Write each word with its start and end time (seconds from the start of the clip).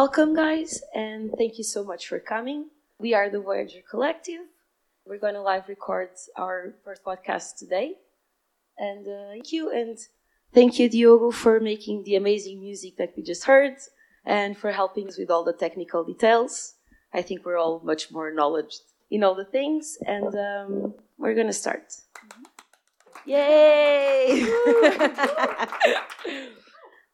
welcome, 0.00 0.34
guys, 0.34 0.80
and 0.94 1.30
thank 1.36 1.58
you 1.58 1.64
so 1.74 1.84
much 1.84 2.08
for 2.08 2.18
coming. 2.18 2.64
We 2.98 3.12
are 3.12 3.28
the 3.28 3.38
Voyager 3.38 3.82
Collective. 3.90 4.44
We're 5.04 5.18
going 5.18 5.34
to 5.34 5.42
live 5.42 5.68
record 5.68 6.08
our 6.36 6.72
first 6.82 7.04
podcast 7.04 7.58
today. 7.58 7.98
And 8.78 9.06
uh, 9.06 9.28
thank 9.32 9.52
you, 9.52 9.70
and 9.70 9.98
thank 10.54 10.78
you, 10.78 10.88
Diogo, 10.88 11.30
for 11.30 11.60
making 11.60 12.04
the 12.04 12.16
amazing 12.16 12.60
music 12.60 12.96
that 12.96 13.12
we 13.14 13.22
just 13.22 13.44
heard 13.44 13.74
and 14.24 14.56
for 14.56 14.70
helping 14.72 15.06
us 15.06 15.18
with 15.18 15.30
all 15.30 15.44
the 15.44 15.52
technical 15.52 16.02
details. 16.02 16.76
I 17.12 17.20
think 17.20 17.44
we're 17.44 17.58
all 17.58 17.82
much 17.84 18.10
more 18.10 18.32
knowledgeable 18.32 18.86
in 19.10 19.22
all 19.22 19.34
the 19.34 19.44
things, 19.44 19.98
and 20.06 20.34
um, 20.34 20.94
we're 21.18 21.34
going 21.34 21.52
to 21.54 21.60
start. 21.64 21.92
Yay! 23.26 24.48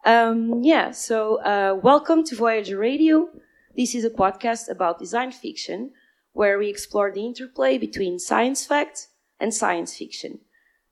um, 0.06 0.62
yeah, 0.62 0.92
so 0.92 1.42
uh, 1.42 1.74
welcome 1.74 2.22
to 2.24 2.36
Voyager 2.36 2.78
Radio. 2.78 3.28
This 3.76 3.92
is 3.94 4.04
a 4.04 4.10
podcast 4.10 4.70
about 4.70 5.00
design 5.00 5.32
fiction 5.32 5.90
where 6.32 6.58
we 6.58 6.68
explore 6.68 7.10
the 7.10 7.26
interplay 7.26 7.76
between 7.76 8.20
science 8.20 8.64
fact 8.64 9.08
and 9.40 9.52
science 9.52 9.96
fiction 9.96 10.38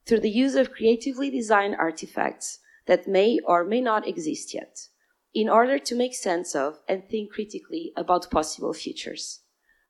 through 0.05 0.19
the 0.19 0.31
use 0.31 0.57
of 0.57 0.73
creatively 0.73 1.31
designed 1.31 1.77
artifacts 1.77 2.59
that 2.87 3.07
may 3.07 3.39
or 3.47 3.65
may 3.65 3.81
not 3.81 4.07
exist 4.07 4.53
yet 4.53 4.89
in 5.33 5.49
order 5.49 5.79
to 5.79 5.95
make 5.95 6.15
sense 6.15 6.57
of 6.57 6.81
and 6.89 7.09
think 7.09 7.33
critically 7.33 7.93
about 7.97 8.31
possible 8.31 8.73
futures. 8.73 9.41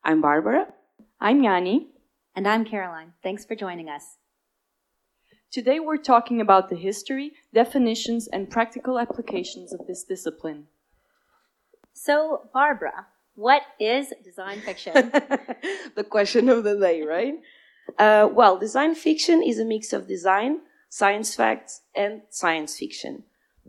I'm 0.03 0.21
Barbara. 0.21 0.67
I'm 1.19 1.43
Yanni. 1.43 1.87
And 2.35 2.47
I'm 2.47 2.63
Caroline. 2.63 3.13
Thanks 3.23 3.43
for 3.43 3.55
joining 3.55 3.89
us. 3.89 4.14
Today 5.55 5.79
we're 5.79 5.95
talking 5.95 6.41
about 6.41 6.67
the 6.69 6.75
history, 6.75 7.31
definitions, 7.53 8.27
and 8.27 8.49
practical 8.49 8.99
applications 8.99 9.71
of 9.71 9.87
this 9.87 10.03
discipline. 10.03 10.65
So, 11.93 12.49
Barbara, 12.53 13.07
what 13.35 13.61
is 13.79 14.11
design 14.21 14.59
fiction? 14.59 14.93
the 15.95 16.03
question 16.03 16.49
of 16.49 16.65
the 16.65 16.77
day, 16.77 17.03
right? 17.03 17.35
Uh, 17.97 18.27
well, 18.33 18.59
design 18.59 18.95
fiction 18.95 19.41
is 19.41 19.57
a 19.57 19.63
mix 19.63 19.93
of 19.93 20.09
design, 20.09 20.59
science 20.89 21.33
facts, 21.33 21.83
and 21.95 22.23
science 22.29 22.77
fiction. 22.77 23.23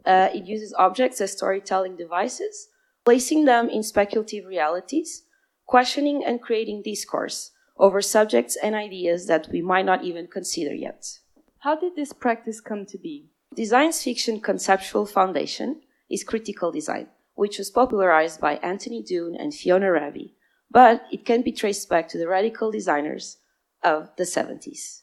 Uh, 0.05 0.29
it 0.35 0.45
uses 0.45 0.75
objects 0.77 1.21
as 1.21 1.31
storytelling 1.31 1.97
devices, 1.97 2.67
placing 3.05 3.45
them 3.45 3.69
in 3.69 3.85
speculative 3.85 4.45
realities, 4.45 5.23
questioning 5.67 6.25
and 6.25 6.43
creating 6.43 6.83
discourse 6.83 7.53
over 7.77 8.03
subjects 8.03 8.57
and 8.61 8.75
ideas 8.75 9.29
that 9.29 9.47
we 9.53 9.63
might 9.63 9.87
not 9.87 10.03
even 10.03 10.27
consider 10.27 10.75
yet. 10.75 11.21
How 11.67 11.75
did 11.75 11.97
this 11.97 12.13
practice 12.13 12.61
come 12.61 12.87
to 12.87 12.97
be? 12.97 13.27
Design 13.53 13.91
fiction 13.91 14.41
conceptual 14.41 15.05
foundation 15.05 15.81
is 16.09 16.23
critical 16.23 16.71
design, 16.71 17.09
which 17.35 17.59
was 17.59 17.73
popularized 17.73 18.41
by 18.41 18.59
Anthony 18.59 19.03
Dunne 19.03 19.35
and 19.37 19.53
Fiona 19.53 19.91
Raby, 19.91 20.37
but 20.71 21.03
it 21.11 21.25
can 21.25 21.43
be 21.43 21.51
traced 21.51 21.89
back 21.89 22.07
to 22.11 22.19
the 22.19 22.29
radical 22.29 22.71
designers 22.71 23.39
of 23.83 24.11
the 24.17 24.23
70s. 24.23 25.03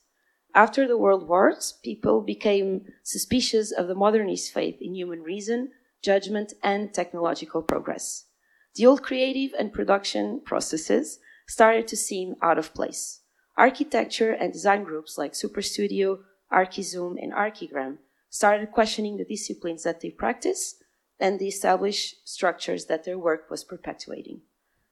After 0.56 0.88
the 0.88 0.98
World 0.98 1.28
Wars, 1.28 1.80
people 1.84 2.22
became 2.22 2.86
suspicious 3.04 3.74
of 3.74 3.90
the 3.90 3.96
modernist 3.96 4.54
faith 4.54 4.78
in 4.80 4.96
human 4.96 5.22
reason, 5.22 5.72
judgment, 6.02 6.54
and 6.64 6.94
technological 6.94 7.62
progress. 7.62 8.28
The 8.76 8.86
old 8.86 9.04
creative 9.04 9.52
and 9.60 9.74
production 9.74 10.40
processes 10.46 11.20
started 11.46 11.90
to 11.90 11.98
seem 11.98 12.36
out 12.42 12.58
of 12.58 12.74
place. 12.74 13.20
Architecture 13.58 14.32
and 14.32 14.54
design 14.54 14.86
groups 14.86 15.18
like 15.18 15.34
Superstudio, 15.34 16.20
Archizoom, 16.54 17.22
and 17.22 17.34
Archigram 17.34 17.98
started 18.30 18.72
questioning 18.72 19.18
the 19.18 19.26
disciplines 19.26 19.84
that 19.84 20.02
they 20.02 20.10
practice 20.10 20.76
and 21.20 21.40
the 21.40 21.48
established 21.48 22.28
structures 22.28 22.86
that 22.86 23.04
their 23.04 23.18
work 23.18 23.50
was 23.50 23.64
perpetuating. 23.64 24.42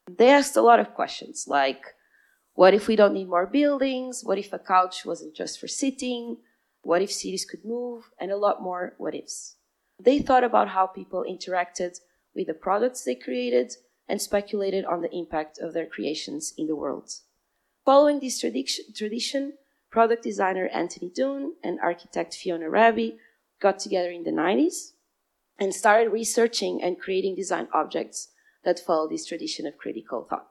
They 0.08 0.30
asked 0.30 0.58
a 0.58 0.62
lot 0.62 0.80
of 0.80 0.94
questions 0.94 1.46
like, 1.48 1.84
what 2.54 2.74
if 2.74 2.88
we 2.88 2.96
don't 2.96 3.14
need 3.14 3.30
more 3.30 3.48
buildings? 3.48 4.24
What 4.24 4.38
if 4.38 4.52
a 4.52 4.60
couch 4.60 5.06
wasn't 5.06 5.36
just 5.36 5.60
for 5.60 5.68
sitting? 5.68 6.38
What 6.84 7.02
if 7.02 7.12
cities 7.12 7.46
could 7.46 7.64
move? 7.64 8.12
And 8.20 8.32
a 8.32 8.38
lot 8.38 8.62
more 8.62 8.94
what 8.98 9.16
ifs. 9.16 9.56
They 10.00 10.20
thought 10.20 10.44
about 10.44 10.70
how 10.70 10.88
people 10.88 11.24
interacted 11.28 12.00
with 12.36 12.48
the 12.48 12.54
products 12.54 13.04
they 13.04 13.16
created 13.16 13.74
and 14.08 14.22
speculated 14.22 14.84
on 14.86 15.02
the 15.02 15.16
impact 15.16 15.60
of 15.60 15.74
their 15.74 15.86
creations 15.86 16.54
in 16.58 16.68
the 16.68 16.76
world. 16.76 17.10
Following 17.86 18.20
this 18.20 18.40
tradition, 18.40 19.54
product 19.92 20.24
designer 20.24 20.68
Anthony 20.68 21.12
Dunne 21.14 21.54
and 21.64 21.80
architect 21.82 22.34
Fiona 22.34 22.70
Raby 22.70 23.18
got 23.62 23.80
together 23.80 24.10
in 24.10 24.24
the 24.24 24.32
90s 24.32 24.94
and 25.60 25.74
started 25.74 26.12
researching 26.12 26.82
and 26.82 27.00
creating 27.00 27.36
design 27.36 27.68
objects 27.74 28.30
that 28.64 28.80
follow 28.80 29.08
this 29.08 29.26
tradition 29.26 29.68
of 29.68 29.78
critical 29.78 30.26
thought 30.30 30.48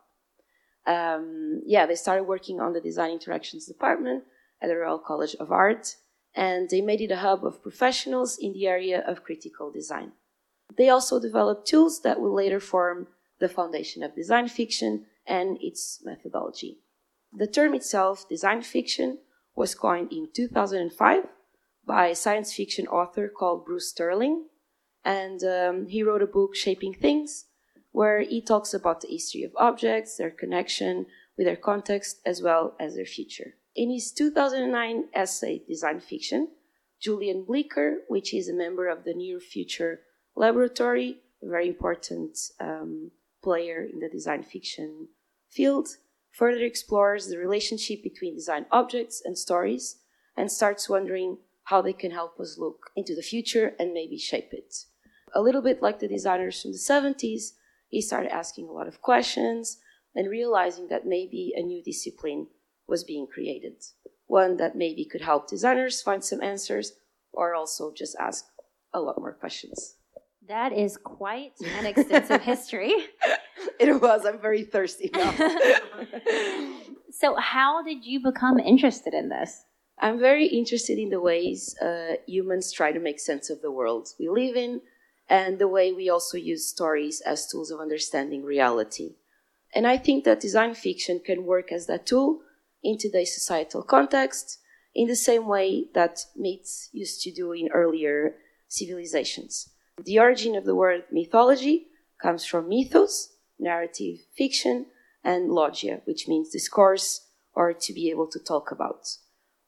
um, 0.87 1.63
yeah, 1.65 1.87
they 1.87 1.95
started 1.95 2.25
working 2.25 2.61
on 2.61 2.73
the 2.73 2.81
design 2.81 3.13
interactions 3.13 3.67
department 3.67 4.25
at 4.63 4.69
the 4.69 4.77
Royal 4.77 4.99
College 4.99 5.35
of 5.39 5.53
Art, 5.53 5.97
and 6.35 6.69
they 6.71 6.81
made 6.81 7.01
it 7.01 7.11
a 7.11 7.19
hub 7.19 7.45
of 7.45 7.63
professionals 7.63 8.39
in 8.39 8.53
the 8.53 8.67
area 8.67 9.03
of 9.07 9.25
critical 9.25 9.71
design. 9.71 10.13
They 10.77 10.89
also 10.89 11.21
developed 11.21 11.67
tools 11.67 12.03
that 12.03 12.21
will 12.21 12.35
later 12.35 12.61
form 12.61 13.09
the 13.41 13.49
foundation 13.49 14.03
of 14.03 14.15
design 14.15 14.49
fiction 14.49 15.07
and 15.27 15.59
its 15.61 16.01
methodology. 16.05 16.79
The 17.33 17.47
term 17.47 17.75
itself, 17.75 18.29
design 18.29 18.63
fiction, 18.63 19.19
was 19.61 19.75
coined 19.75 20.11
in 20.11 20.27
2005 20.35 21.25
by 21.87 22.07
a 22.07 22.15
science 22.15 22.55
fiction 22.55 22.87
author 22.87 23.29
called 23.29 23.67
Bruce 23.67 23.91
Sterling, 23.91 24.47
and 25.05 25.45
um, 25.45 25.87
he 25.87 26.03
wrote 26.03 26.23
a 26.23 26.35
book, 26.39 26.57
Shaping 26.57 26.95
Things, 26.95 27.45
where 27.93 28.23
he 28.23 28.41
talks 28.41 28.73
about 28.73 29.03
the 29.03 29.09
history 29.09 29.43
of 29.43 29.53
objects, 29.59 30.17
their 30.17 30.31
connection 30.31 31.05
with 31.37 31.47
their 31.47 31.57
context, 31.57 32.21
as 32.25 32.41
well 32.41 32.75
as 32.81 32.95
their 32.95 33.05
future. 33.05 33.53
In 33.77 33.91
his 33.91 34.13
2009 34.13 35.09
essay, 35.13 35.61
Design 35.69 36.01
Fiction, 36.01 36.49
Julian 36.99 37.45
Bleecker, 37.45 37.99
which 38.09 38.33
is 38.33 38.49
a 38.49 38.55
member 38.55 38.89
of 38.89 39.05
the 39.05 39.13
Near 39.13 39.41
Future 39.41 40.01
Laboratory, 40.35 41.19
a 41.43 41.47
very 41.47 41.69
important 41.69 42.39
um, 42.61 43.11
player 43.43 43.87
in 43.93 44.01
the 44.01 44.09
design 44.09 44.43
fiction 44.43 45.09
field, 45.51 45.89
further 46.41 46.65
explores 46.65 47.29
the 47.29 47.37
relationship 47.37 48.03
between 48.03 48.35
design 48.35 48.65
objects 48.73 49.21
and 49.23 49.37
stories 49.37 49.99
and 50.39 50.51
starts 50.51 50.89
wondering 50.89 51.37
how 51.65 51.83
they 51.83 51.93
can 51.93 52.11
help 52.11 52.41
us 52.41 52.57
look 52.57 52.91
into 52.97 53.15
the 53.15 53.21
future 53.21 53.75
and 53.79 53.93
maybe 53.93 54.17
shape 54.17 54.49
it. 54.53 54.75
A 55.35 55.43
little 55.43 55.61
bit 55.61 55.83
like 55.83 55.99
the 56.01 56.09
designers 56.09 56.63
from 56.63 56.73
the 56.73 56.79
70s, 56.79 57.53
he 57.91 58.01
started 58.01 58.33
asking 58.33 58.69
a 58.69 58.73
lot 58.73 58.89
of 58.89 59.03
questions 59.03 59.81
and 60.15 60.31
realizing 60.31 60.89
that 60.89 61.05
maybe 61.05 61.53
a 61.55 61.63
new 61.63 61.83
discipline 61.83 62.47
was 62.89 63.05
being 63.05 63.27
created. 63.27 63.75
One 64.27 64.57
that 64.57 64.75
maybe 64.75 65.05
could 65.05 65.21
help 65.21 65.47
designers 65.47 66.01
find 66.01 66.25
some 66.25 66.43
answers 66.43 66.95
or 67.35 67.55
also 67.55 67.93
just 67.95 68.17
ask 68.19 68.47
a 68.95 69.01
lot 69.03 69.19
more 69.19 69.35
questions. 69.35 69.97
That 70.49 70.73
is 70.73 70.97
quite 70.97 71.53
an 71.79 71.87
extensive 71.87 72.43
history. 72.43 72.93
It 73.79 74.01
was. 74.01 74.25
I'm 74.25 74.41
very 74.41 74.65
thirsty 74.65 75.11
now. 75.13 75.33
so, 77.11 77.37
how 77.37 77.83
did 77.83 78.07
you 78.07 78.21
become 78.23 78.59
interested 78.59 79.13
in 79.13 79.29
this? 79.29 79.65
I'm 79.99 80.19
very 80.19 80.47
interested 80.47 80.99
in 80.99 81.11
the 81.11 81.21
ways 81.21 81.77
uh, 81.79 82.17
humans 82.27 82.73
try 82.73 82.93
to 82.93 82.99
make 82.99 83.21
sense 83.21 83.51
of 83.51 83.61
the 83.61 83.71
world 83.71 84.09
we 84.19 84.29
live 84.31 84.57
in 84.57 84.81
and 85.29 85.59
the 85.59 85.69
way 85.69 85.93
we 85.93 86.09
also 86.09 86.39
use 86.39 86.67
stories 86.67 87.21
as 87.21 87.47
tools 87.47 87.71
of 87.71 87.81
understanding 87.81 88.45
reality. 88.45 89.17
And 89.75 89.87
I 89.87 89.99
think 89.99 90.25
that 90.25 90.41
design 90.41 90.75
fiction 90.75 91.21
can 91.25 91.45
work 91.45 91.71
as 91.71 91.87
that 91.87 92.07
tool 92.07 92.41
in 92.83 92.97
today's 92.99 93.35
societal 93.35 93.83
context 93.83 94.59
in 94.95 95.07
the 95.07 95.17
same 95.17 95.47
way 95.47 95.87
that 95.95 96.25
myths 96.35 96.89
used 96.93 97.23
to 97.23 97.33
do 97.33 97.53
in 97.53 97.69
earlier 97.69 98.37
civilizations. 98.69 99.71
The 100.05 100.19
origin 100.19 100.55
of 100.57 100.65
the 100.65 100.75
word 100.75 101.05
mythology 101.11 101.89
comes 102.23 102.45
from 102.45 102.69
mythos, 102.69 103.35
narrative 103.59 104.21
fiction, 104.37 104.87
and 105.23 105.51
logia, 105.51 106.01
which 106.05 106.29
means 106.29 106.51
discourse 106.51 107.27
or 107.55 107.73
to 107.73 107.93
be 107.93 108.11
able 108.11 108.27
to 108.29 108.39
talk 108.39 108.71
about. 108.71 109.17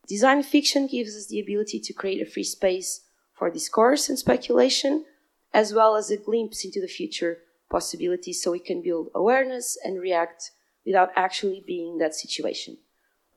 Design 0.07 0.43
fiction 0.43 0.87
gives 0.87 1.17
us 1.17 1.27
the 1.27 1.41
ability 1.41 1.81
to 1.81 1.93
create 1.93 2.21
a 2.21 2.31
free 2.31 2.45
space 2.45 3.03
for 3.35 3.51
discourse 3.51 4.09
and 4.09 4.19
speculation 4.19 5.05
as 5.55 5.75
well 5.75 5.97
as 5.97 6.11
a 6.11 6.17
glimpse 6.17 6.65
into 6.65 6.81
the 6.81 6.89
future 6.89 7.39
possibilities 7.71 8.43
so 8.43 8.53
we 8.53 8.59
can 8.59 8.83
build 8.83 9.09
awareness 9.15 9.77
and 9.85 10.01
react 10.01 10.51
without 10.85 11.11
actually 11.15 11.63
being 11.67 11.93
in 11.93 11.99
that 11.99 12.15
situation. 12.15 12.79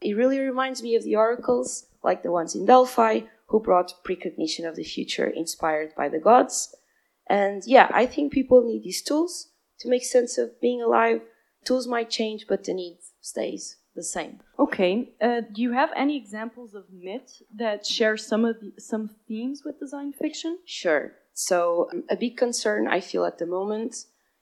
It 0.02 0.14
really 0.16 0.40
reminds 0.40 0.82
me 0.82 0.96
of 0.96 1.04
the 1.04 1.16
oracles, 1.16 1.88
like 2.04 2.24
the 2.24 2.32
ones 2.32 2.56
in 2.56 2.66
Delphi, 2.66 3.22
who 3.48 3.60
brought 3.60 4.04
precognition 4.04 4.66
of 4.66 4.76
the 4.76 4.84
future 4.84 5.28
inspired 5.28 5.94
by 5.96 6.10
the 6.10 6.20
gods. 6.20 6.76
And 7.30 7.64
yeah, 7.66 7.90
I 7.94 8.06
think 8.06 8.32
people 8.32 8.64
need 8.64 8.84
these 8.84 9.02
tools 9.02 9.50
to 9.80 9.90
make 9.90 10.04
sense 10.04 10.38
of 10.38 10.60
being 10.62 10.82
alive. 10.82 11.22
Tools 11.64 11.88
might 11.88 12.10
change, 12.10 12.46
but 12.48 12.64
the 12.64 12.74
need 12.74 13.00
stays 13.22 13.78
the 13.96 14.04
same. 14.04 14.40
Okay. 14.60 15.14
Uh, 15.22 15.42
do 15.54 15.62
you 15.62 15.72
have 15.72 15.90
any 15.96 16.18
examples 16.18 16.76
of 16.76 16.86
myth 16.92 17.42
that 17.56 17.86
share 17.86 18.18
some 18.18 18.46
of 18.46 18.60
the, 18.60 18.74
some 18.78 19.10
themes 19.28 19.64
with 19.66 19.80
design 19.80 20.14
fiction? 20.14 20.60
Sure. 20.66 21.14
So, 21.34 21.90
um, 21.92 22.04
a 22.10 22.16
big 22.16 22.38
concern 22.38 22.88
I 22.88 23.02
feel 23.02 23.26
at 23.26 23.40
the 23.40 23.46
moment 23.46 23.96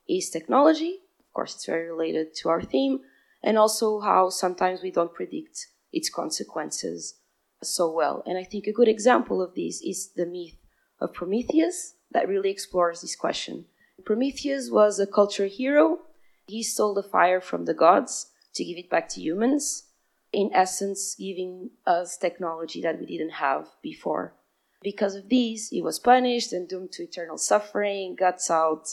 is 0.08 0.30
technology. 0.30 0.98
Of 1.20 1.32
course, 1.32 1.54
it's 1.54 1.66
very 1.66 1.90
related 1.90 2.34
to 2.36 2.48
our 2.48 2.62
theme, 2.62 3.00
and 3.42 3.58
also 3.58 4.00
how 4.00 4.28
sometimes 4.28 4.82
we 4.82 4.90
don't 4.90 5.12
predict 5.12 5.66
its 5.92 6.08
consequences 6.08 7.14
so 7.62 7.90
well. 7.90 8.22
And 8.26 8.38
I 8.38 8.44
think 8.44 8.66
a 8.66 8.72
good 8.72 8.88
example 8.88 9.42
of 9.42 9.54
this 9.54 9.80
is 9.82 10.10
the 10.14 10.26
myth 10.26 10.56
of 11.00 11.12
Prometheus 11.12 11.94
that 12.14 12.28
really 12.28 12.50
explores 12.50 13.02
this 13.02 13.14
question. 13.14 13.66
Prometheus 14.04 14.70
was 14.70 14.98
a 14.98 15.06
culture 15.06 15.46
hero. 15.46 15.98
He 16.46 16.62
stole 16.62 16.94
the 16.94 17.02
fire 17.02 17.40
from 17.40 17.66
the 17.66 17.74
gods 17.74 18.30
to 18.54 18.64
give 18.64 18.78
it 18.78 18.88
back 18.88 19.08
to 19.10 19.20
humans, 19.20 19.84
in 20.32 20.50
essence, 20.54 21.14
giving 21.18 21.70
us 21.86 22.16
technology 22.16 22.80
that 22.82 22.98
we 22.98 23.06
didn't 23.06 23.32
have 23.32 23.68
before. 23.82 24.34
Because 24.82 25.14
of 25.14 25.28
this, 25.28 25.70
he 25.70 25.82
was 25.82 25.98
punished 25.98 26.52
and 26.52 26.68
doomed 26.68 26.92
to 26.92 27.04
eternal 27.04 27.38
suffering, 27.38 28.16
guts 28.18 28.50
out, 28.50 28.88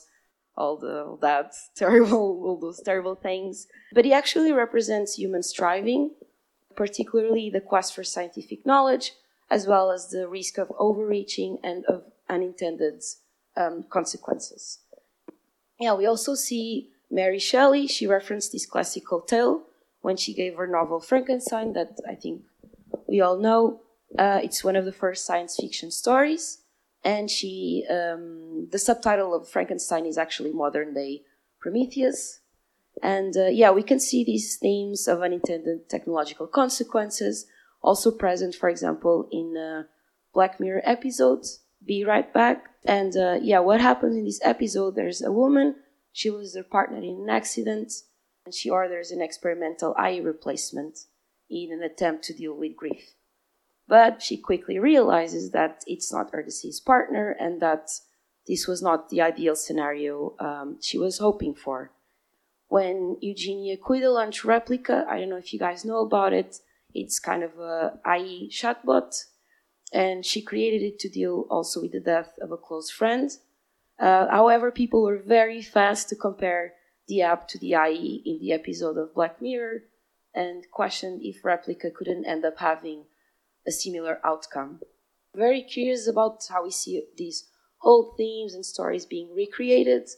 all 0.56 0.78
the 0.78 1.04
all 1.04 1.18
that 1.18 1.54
terrible, 1.76 2.42
all 2.44 2.60
those 2.60 2.82
terrible 2.82 3.16
things. 3.16 3.68
But 3.94 4.06
he 4.06 4.14
actually 4.14 4.52
represents 4.52 5.16
human 5.16 5.44
striving, 5.44 6.12
particularly 6.76 7.50
the 7.50 7.62
quest 7.62 7.94
for 7.94 8.04
scientific 8.04 8.66
knowledge, 8.66 9.14
as 9.50 9.68
well 9.68 9.92
as 9.92 10.10
the 10.10 10.28
risk 10.28 10.58
of 10.58 10.72
overreaching 10.80 11.58
and 11.64 11.86
of 11.86 12.04
unintended 12.32 13.04
um, 13.58 13.86
consequences. 13.90 14.80
Yeah, 15.80 15.94
we 15.94 16.06
also 16.06 16.34
see 16.36 16.90
Mary 17.10 17.40
Shelley. 17.40 17.88
She 17.88 18.08
referenced 18.08 18.52
this 18.52 18.66
classical 18.66 19.22
tale 19.22 19.64
when 20.02 20.18
she 20.18 20.34
gave 20.34 20.56
her 20.56 20.68
novel 20.68 21.00
Frankenstein, 21.00 21.74
that 21.74 22.00
I 22.10 22.16
think 22.16 22.42
we 23.08 23.22
all 23.22 23.38
know. 23.38 23.82
Uh, 24.18 24.40
it's 24.44 24.64
one 24.64 24.76
of 24.76 24.86
the 24.86 24.92
first 24.92 25.26
science 25.26 25.56
fiction 25.60 25.92
stories, 25.92 26.64
and 27.04 27.30
she 27.30 27.86
um, 27.90 28.68
the 28.72 28.80
subtitle 28.80 29.34
of 29.34 29.48
Frankenstein 29.48 30.06
is 30.06 30.18
actually 30.18 30.52
modern 30.52 30.94
day 30.94 31.22
Prometheus. 31.60 32.40
And 33.02 33.36
uh, 33.38 33.48
yeah, 33.48 33.72
we 33.72 33.84
can 33.84 34.00
see 34.00 34.24
these 34.24 34.58
themes 34.58 35.08
of 35.08 35.22
unintended 35.22 35.90
technological 35.90 36.48
consequences 36.48 37.46
also 37.82 38.12
present, 38.12 38.54
for 38.56 38.70
example, 38.70 39.28
in 39.32 39.56
uh, 39.58 39.84
Black 40.34 40.60
Mirror 40.60 40.82
episodes. 40.86 41.62
Be 41.86 42.04
right 42.04 42.32
back. 42.32 42.66
And 42.86 43.16
uh, 43.16 43.40
yeah, 43.42 43.60
what 43.60 43.82
happens 43.82 44.16
in 44.16 44.26
this 44.26 44.40
episode? 44.44 44.96
There's 44.96 45.22
a 45.22 45.32
woman. 45.32 45.76
She 46.12 46.30
loses 46.30 46.56
her 46.56 46.64
partner 46.64 46.98
in 46.98 47.22
an 47.24 47.30
accident, 47.30 47.94
and 48.46 48.54
she 48.54 48.70
orders 48.70 49.12
an 49.12 49.22
experimental 49.22 49.96
eye 49.98 50.18
replacement 50.18 51.00
in 51.50 51.72
an 51.72 51.84
attempt 51.84 52.24
to 52.26 52.34
deal 52.34 52.56
with 52.56 52.76
grief. 52.76 53.14
But 53.88 54.22
she 54.22 54.38
quickly 54.38 54.80
realizes 54.80 55.52
that 55.52 55.84
it's 55.86 56.12
not 56.14 56.32
her 56.34 56.44
deceased 56.44 56.86
partner 56.86 57.36
and 57.40 57.62
that 57.62 57.90
this 58.48 58.68
was 58.68 58.82
not 58.82 59.10
the 59.10 59.22
ideal 59.22 59.56
scenario 59.56 60.36
um, 60.40 60.78
she 60.82 60.98
was 60.98 61.20
hoping 61.20 61.54
for. 61.54 61.92
When 62.68 63.18
Eugenia 63.22 63.78
Kuyda 63.78 64.14
launched 64.14 64.44
Replika, 64.44 65.06
I 65.08 65.20
don't 65.20 65.30
know 65.30 65.36
if 65.36 65.52
you 65.52 65.60
guys 65.60 65.84
know 65.84 66.00
about 66.00 66.32
it, 66.32 66.60
it's 66.94 67.20
kind 67.20 67.44
of 67.44 67.60
a 67.60 68.00
AI 68.06 68.48
chatbot, 68.50 69.14
and 69.92 70.26
she 70.26 70.42
created 70.42 70.82
it 70.82 71.00
to 71.00 71.10
deal 71.10 71.46
also 71.50 71.82
with 71.82 71.92
the 71.92 72.00
death 72.00 72.34
of 72.42 72.52
a 72.52 72.58
close 72.58 72.90
friend. 72.90 73.32
Uh, 74.00 74.28
however, 74.30 74.72
people 74.72 75.04
were 75.04 75.18
very 75.18 75.62
fast 75.62 76.10
to 76.10 76.16
compare 76.16 76.74
the 77.08 77.22
app 77.22 77.48
to 77.50 77.60
the 77.60 77.74
AI 77.74 77.90
in 78.26 78.40
the 78.40 78.54
episode 78.54 78.98
of 78.98 79.14
Black 79.14 79.42
Mirror 79.42 79.84
and 80.34 80.64
questioned 80.72 81.22
if 81.24 81.44
Replika 81.44 81.94
couldn't 81.94 82.26
end 82.26 82.46
up 82.46 82.60
having 82.60 83.06
a 83.68 83.72
similar 83.72 84.20
outcome. 84.24 84.80
Very 85.36 85.62
curious 85.62 86.08
about 86.08 86.44
how 86.50 86.64
we 86.64 86.72
see 86.72 87.04
these 87.18 87.48
old 87.84 88.16
themes 88.18 88.54
and 88.54 88.66
stories 88.66 89.06
being 89.06 89.34
recreated 89.36 90.10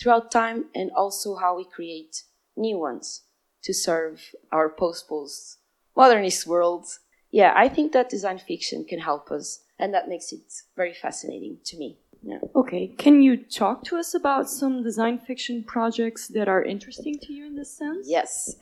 throughout 0.00 0.30
time 0.30 0.66
and 0.74 0.90
also 0.92 1.36
how 1.36 1.56
we 1.56 1.64
create 1.64 2.22
new 2.56 2.78
ones 2.78 3.22
to 3.62 3.72
serve 3.72 4.34
our 4.50 4.68
post 4.68 5.08
post 5.08 5.58
modernist 5.96 6.46
world. 6.46 6.86
Yeah, 7.32 7.54
I 7.56 7.68
think 7.68 7.92
that 7.92 8.10
design 8.10 8.38
fiction 8.38 8.84
can 8.84 8.98
help 9.00 9.30
us, 9.32 9.60
and 9.78 9.92
that 9.94 10.08
makes 10.08 10.32
it 10.32 10.52
very 10.76 10.92
fascinating 10.92 11.56
to 11.64 11.78
me. 11.78 11.98
Yeah. 12.22 12.38
Okay, 12.54 12.88
can 12.98 13.22
you 13.22 13.36
talk 13.36 13.82
to 13.84 13.96
us 13.96 14.14
about 14.14 14.48
some 14.48 14.84
design 14.84 15.18
fiction 15.18 15.64
projects 15.64 16.28
that 16.28 16.46
are 16.46 16.62
interesting 16.62 17.18
to 17.22 17.32
you 17.32 17.46
in 17.46 17.56
this 17.56 17.76
sense? 17.76 18.06
Yes. 18.08 18.56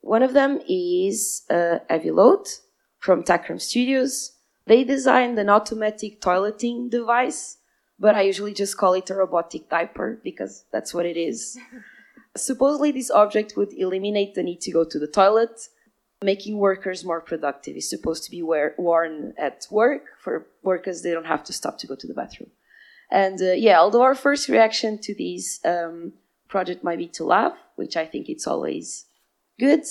One 0.00 0.22
of 0.22 0.32
them 0.32 0.60
is 0.68 1.42
uh, 1.50 1.80
Aviload 1.90 2.60
from 3.00 3.22
Takram 3.22 3.60
Studios. 3.60 4.32
They 4.66 4.84
designed 4.84 5.38
an 5.38 5.50
automatic 5.50 6.20
toileting 6.20 6.90
device, 6.90 7.58
but 7.98 8.14
I 8.14 8.22
usually 8.22 8.54
just 8.54 8.78
call 8.78 8.94
it 8.94 9.10
a 9.10 9.14
robotic 9.14 9.68
diaper 9.68 10.20
because 10.22 10.64
that's 10.72 10.94
what 10.94 11.06
it 11.06 11.16
is. 11.16 11.58
Supposedly, 12.36 12.92
this 12.92 13.10
object 13.10 13.56
would 13.56 13.72
eliminate 13.74 14.34
the 14.34 14.42
need 14.42 14.60
to 14.62 14.70
go 14.70 14.84
to 14.84 14.98
the 14.98 15.06
toilet 15.06 15.68
making 16.22 16.58
workers 16.58 17.04
more 17.04 17.20
productive 17.20 17.76
is 17.76 17.88
supposed 17.88 18.24
to 18.24 18.30
be 18.30 18.42
wear, 18.42 18.74
worn 18.78 19.34
at 19.38 19.66
work 19.70 20.04
for 20.20 20.46
workers 20.62 21.02
they 21.02 21.12
don't 21.12 21.26
have 21.26 21.44
to 21.44 21.52
stop 21.52 21.78
to 21.78 21.86
go 21.86 21.94
to 21.96 22.06
the 22.06 22.14
bathroom 22.14 22.50
and 23.10 23.40
uh, 23.40 23.52
yeah 23.52 23.78
although 23.78 24.02
our 24.02 24.14
first 24.14 24.48
reaction 24.48 24.98
to 24.98 25.14
this 25.14 25.60
um, 25.64 26.12
project 26.48 26.82
might 26.82 26.98
be 26.98 27.06
to 27.06 27.24
laugh 27.24 27.56
which 27.76 27.96
i 27.96 28.06
think 28.06 28.28
it's 28.28 28.46
always 28.46 29.06
good 29.60 29.82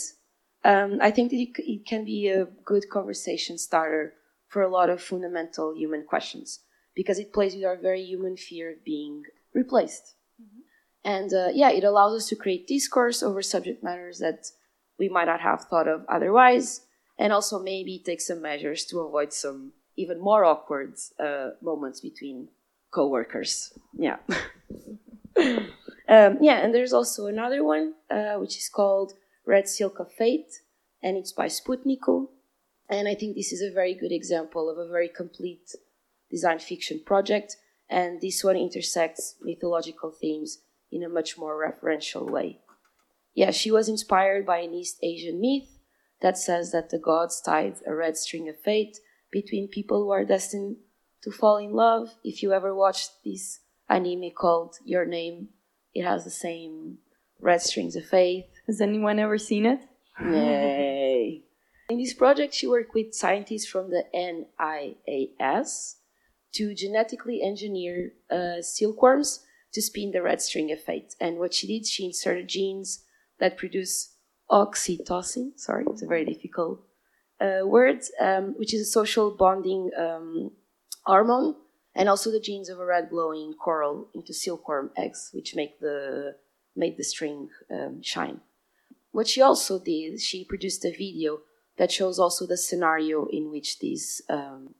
um, 0.66 1.00
i 1.02 1.12
think 1.12 1.30
that 1.32 1.38
it, 1.38 1.50
it, 1.58 1.86
can 1.86 2.04
be 2.04 2.28
a 2.28 2.46
good 2.66 2.90
conversation 2.90 3.58
starter 3.58 4.14
for 4.48 4.62
a 4.62 4.70
lot 4.70 4.90
of 4.90 5.02
fundamental 5.02 5.74
human 5.76 6.04
questions 6.04 6.60
because 6.96 7.20
it 7.20 7.32
plays 7.34 7.56
with 7.56 7.64
our 7.64 7.78
very 7.78 8.04
human 8.04 8.36
fear 8.36 8.72
of 8.72 8.84
being 8.84 9.24
replaced 9.54 10.16
mm-hmm. 10.42 10.62
and 11.04 11.34
uh, 11.34 11.50
yeah 11.54 11.70
it 11.70 11.84
allows 11.84 12.16
us 12.16 12.28
to 12.28 12.36
create 12.36 12.68
discourse 12.68 13.22
over 13.22 13.42
subject 13.42 13.84
matters 13.84 14.20
that 14.20 14.48
we 15.02 15.10
might 15.10 15.26
not 15.26 15.42
have 15.42 15.62
thought 15.64 15.88
of 15.88 16.06
otherwise, 16.08 16.82
and 17.18 17.34
also 17.34 17.58
maybe 17.58 18.04
take 18.06 18.22
some 18.22 18.40
measures 18.40 18.86
to 18.86 19.00
avoid 19.00 19.34
some 19.34 19.74
even 19.98 20.20
more 20.22 20.46
awkward 20.46 20.94
uh, 21.20 21.50
moments 21.60 22.00
between 22.00 22.50
coworkers. 22.92 23.74
Yeah. 23.98 24.18
um, 26.16 26.38
yeah, 26.48 26.58
and 26.62 26.72
there's 26.72 26.94
also 26.94 27.26
another 27.26 27.64
one 27.64 27.96
uh, 28.12 28.36
which 28.36 28.56
is 28.58 28.70
called 28.70 29.14
Red 29.44 29.68
Silk 29.68 30.00
of 30.00 30.14
Fate, 30.14 30.52
and 31.02 31.18
it's 31.18 31.34
by 31.34 31.48
Sputniko. 31.48 32.28
And 32.88 33.08
I 33.08 33.16
think 33.16 33.36
this 33.36 33.52
is 33.52 33.62
a 33.64 33.74
very 33.74 33.96
good 33.96 34.12
example 34.12 34.70
of 34.70 34.78
a 34.78 34.88
very 34.88 35.10
complete 35.10 35.68
design 36.30 36.60
fiction 36.60 37.02
project. 37.04 37.58
And 37.90 38.22
this 38.22 38.44
one 38.44 38.56
intersects 38.56 39.36
mythological 39.42 40.12
themes 40.12 40.60
in 40.92 41.02
a 41.04 41.10
much 41.10 41.40
more 41.40 41.56
referential 41.58 42.30
way 42.30 42.60
yeah, 43.34 43.52
she 43.52 43.72
was 43.72 43.88
inspired 43.88 44.46
by 44.46 44.60
an 44.60 44.74
East 44.74 44.98
Asian 45.02 45.40
myth 45.40 45.80
that 46.22 46.38
says 46.38 46.72
that 46.72 46.90
the 46.90 47.00
gods 47.00 47.42
tied 47.42 47.78
a 47.86 47.94
red 47.94 48.18
string 48.18 48.50
of 48.50 48.60
fate 48.60 49.00
between 49.32 49.68
people 49.68 50.04
who 50.04 50.12
are 50.12 50.26
destined 50.26 50.78
to 51.24 51.32
fall 51.32 51.58
in 51.58 51.72
love. 51.72 52.16
If 52.24 52.44
you 52.44 52.54
ever 52.54 52.76
watched 52.76 53.24
this 53.24 53.60
anime 53.90 54.32
called 54.32 54.76
Your 54.84 55.06
Name, 55.06 55.50
it 55.94 56.04
has 56.04 56.24
the 56.24 56.32
same 56.32 57.00
red 57.40 57.62
strings 57.62 57.96
of 57.96 58.06
fate. 58.06 58.50
Has 58.68 58.82
anyone 58.82 59.20
ever 59.20 59.38
seen 59.38 59.66
it? 59.66 59.82
Nay. 60.22 61.44
In 61.90 61.98
this 61.98 62.14
project, 62.14 62.54
she 62.54 62.68
worked 62.68 62.94
with 62.94 63.14
scientists 63.14 63.68
from 63.68 63.90
the 63.90 64.06
NIAS 64.14 65.96
to 66.54 66.74
genetically 66.76 67.42
engineer 67.42 68.12
uh, 68.30 68.62
silkworms 68.62 69.46
to 69.74 69.82
spin 69.82 70.12
the 70.12 70.22
red 70.22 70.42
string 70.42 70.72
of 70.72 70.82
fate. 70.82 71.16
And 71.20 71.38
what 71.38 71.54
she 71.54 71.68
did, 71.68 71.88
she 71.88 72.06
inserted 72.06 72.48
genes 72.48 73.04
that 73.42 73.58
produce 73.58 74.14
oxytocin. 74.50 75.60
Sorry, 75.60 75.84
it's 75.90 76.04
a 76.04 76.08
very 76.08 76.24
difficult 76.24 76.80
uh, 77.42 77.66
word, 77.66 78.00
um, 78.22 78.54
which 78.58 78.74
is 78.74 78.82
a 78.82 78.92
social 78.92 79.32
bonding 79.32 79.90
um, 79.98 80.52
hormone, 81.06 81.56
and 81.94 82.08
also 82.08 82.32
the 82.32 82.40
genes 82.40 82.70
of 82.70 82.80
a 82.80 82.86
red 82.86 83.10
glowing 83.10 83.54
coral 83.54 84.08
into 84.16 84.34
silkworm 84.34 84.92
eggs, 84.96 85.32
which 85.34 85.56
make 85.56 85.80
the 85.82 86.36
made 86.74 86.96
the 86.96 87.04
string 87.04 87.50
um, 87.70 88.02
shine. 88.02 88.40
What 89.12 89.28
she 89.28 89.42
also 89.42 89.78
did, 89.78 90.22
she 90.22 90.46
produced 90.46 90.86
a 90.86 90.92
video 90.92 91.40
that 91.78 91.92
shows 91.92 92.18
also 92.18 92.48
the 92.48 92.56
scenario 92.56 93.26
in 93.26 93.52
which 93.52 93.80
these 93.80 94.22
um, 94.30 94.76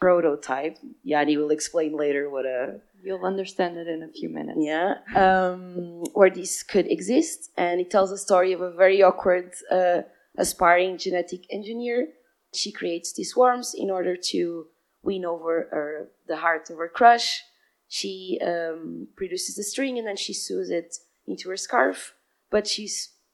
prototype. 0.00 0.78
Yanni 1.02 1.36
will 1.36 1.50
explain 1.50 1.96
later 1.96 2.30
what 2.30 2.46
a. 2.46 2.80
You'll 3.02 3.24
understand 3.24 3.76
it 3.76 3.86
in 3.86 4.02
a 4.02 4.08
few 4.08 4.28
minutes. 4.28 4.58
Yeah, 4.60 4.94
um, 5.14 6.04
where 6.14 6.30
this 6.30 6.62
could 6.62 6.90
exist, 6.90 7.50
and 7.56 7.80
it 7.80 7.90
tells 7.90 8.10
a 8.10 8.18
story 8.18 8.52
of 8.52 8.60
a 8.60 8.70
very 8.72 9.02
awkward, 9.02 9.52
uh, 9.70 10.02
aspiring 10.36 10.98
genetic 10.98 11.46
engineer. 11.50 12.08
She 12.54 12.72
creates 12.72 13.12
these 13.12 13.36
worms 13.36 13.74
in 13.76 13.90
order 13.90 14.16
to 14.30 14.66
win 15.02 15.24
over 15.24 15.68
her, 15.70 16.08
the 16.26 16.36
heart 16.36 16.70
of 16.70 16.78
her 16.78 16.88
crush. 16.88 17.42
She 17.88 18.40
um, 18.44 19.08
produces 19.16 19.56
the 19.56 19.62
string 19.62 19.98
and 19.98 20.06
then 20.06 20.16
she 20.16 20.32
sews 20.32 20.70
it 20.70 20.96
into 21.26 21.48
her 21.50 21.56
scarf, 21.56 22.14
but 22.50 22.66
she 22.66 22.88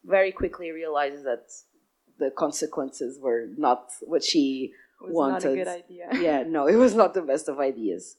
very 0.04 0.32
quickly 0.32 0.70
realizes 0.70 1.22
that 1.24 1.46
the 2.18 2.30
consequences 2.30 3.18
were 3.20 3.46
not 3.56 3.90
what 4.02 4.24
she 4.24 4.72
wanted. 5.00 5.44
not 5.44 5.52
a 5.52 5.56
good 5.56 5.68
idea. 5.68 6.08
yeah, 6.20 6.42
no, 6.46 6.66
it 6.66 6.76
was 6.76 6.94
not 6.94 7.14
the 7.14 7.22
best 7.22 7.48
of 7.48 7.58
ideas. 7.58 8.16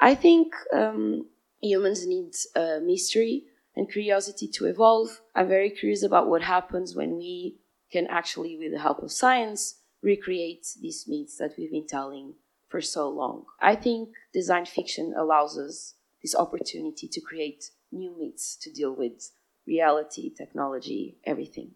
I 0.00 0.14
think 0.14 0.52
um, 0.72 1.26
humans 1.60 2.06
need 2.06 2.34
uh, 2.54 2.78
mystery 2.82 3.44
and 3.74 3.90
curiosity 3.90 4.48
to 4.48 4.66
evolve. 4.66 5.20
I'm 5.34 5.48
very 5.48 5.70
curious 5.70 6.02
about 6.02 6.28
what 6.28 6.42
happens 6.42 6.94
when 6.94 7.16
we 7.16 7.56
can 7.90 8.06
actually, 8.08 8.56
with 8.56 8.72
the 8.72 8.80
help 8.80 9.02
of 9.02 9.12
science, 9.12 9.76
recreate 10.02 10.66
these 10.80 11.04
myths 11.06 11.38
that 11.38 11.52
we've 11.56 11.70
been 11.70 11.86
telling 11.86 12.34
for 12.68 12.80
so 12.80 13.08
long. 13.08 13.44
I 13.60 13.76
think 13.76 14.10
design 14.32 14.66
fiction 14.66 15.14
allows 15.16 15.56
us 15.56 15.94
this 16.22 16.34
opportunity 16.34 17.08
to 17.08 17.20
create 17.20 17.70
new 17.92 18.14
myths 18.18 18.56
to 18.62 18.72
deal 18.72 18.94
with 18.94 19.30
reality, 19.66 20.32
technology, 20.34 21.18
everything. 21.24 21.72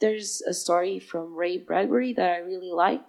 There's 0.00 0.42
a 0.42 0.54
story 0.54 0.98
from 0.98 1.34
Ray 1.34 1.58
Bradbury 1.58 2.12
that 2.14 2.30
I 2.30 2.38
really 2.38 2.70
like, 2.70 3.02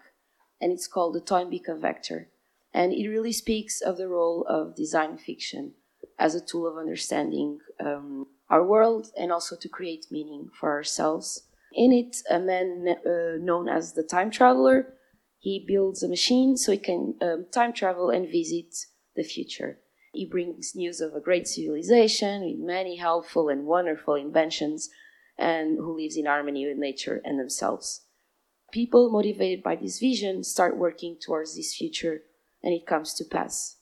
and 0.61 0.71
it's 0.71 0.87
called 0.87 1.15
The 1.15 1.21
Toynbee 1.21 1.63
Vector. 1.79 2.29
And 2.73 2.93
it 2.93 3.07
really 3.07 3.31
speaks 3.31 3.81
of 3.81 3.97
the 3.97 4.07
role 4.07 4.45
of 4.47 4.75
design 4.75 5.17
fiction 5.17 5.73
as 6.17 6.35
a 6.35 6.45
tool 6.45 6.67
of 6.67 6.77
understanding 6.77 7.59
um, 7.79 8.27
our 8.49 8.63
world 8.63 9.11
and 9.17 9.31
also 9.31 9.55
to 9.55 9.69
create 9.69 10.07
meaning 10.11 10.49
for 10.59 10.71
ourselves. 10.71 11.43
In 11.73 11.91
it, 11.91 12.17
a 12.29 12.39
man 12.39 12.95
uh, 13.05 13.37
known 13.39 13.69
as 13.69 13.93
the 13.93 14.03
time 14.03 14.31
traveler, 14.31 14.93
he 15.39 15.63
builds 15.65 16.03
a 16.03 16.09
machine 16.09 16.57
so 16.57 16.71
he 16.71 16.77
can 16.77 17.15
um, 17.21 17.45
time 17.51 17.73
travel 17.73 18.09
and 18.09 18.29
visit 18.29 18.75
the 19.15 19.23
future. 19.23 19.79
He 20.13 20.25
brings 20.25 20.75
news 20.75 21.01
of 21.01 21.13
a 21.13 21.21
great 21.21 21.47
civilization 21.47 22.43
with 22.43 22.57
many 22.57 22.97
helpful 22.97 23.49
and 23.49 23.65
wonderful 23.65 24.15
inventions 24.15 24.89
and 25.37 25.77
who 25.77 25.95
lives 25.95 26.17
in 26.17 26.25
harmony 26.25 26.67
with 26.67 26.77
nature 26.77 27.21
and 27.23 27.39
themselves. 27.39 28.01
People 28.71 29.09
motivated 29.09 29.63
by 29.63 29.75
this 29.75 29.99
vision 29.99 30.43
start 30.43 30.77
working 30.77 31.17
towards 31.19 31.55
this 31.55 31.75
future 31.75 32.21
and 32.63 32.73
it 32.73 32.85
comes 32.85 33.13
to 33.15 33.25
pass. 33.25 33.77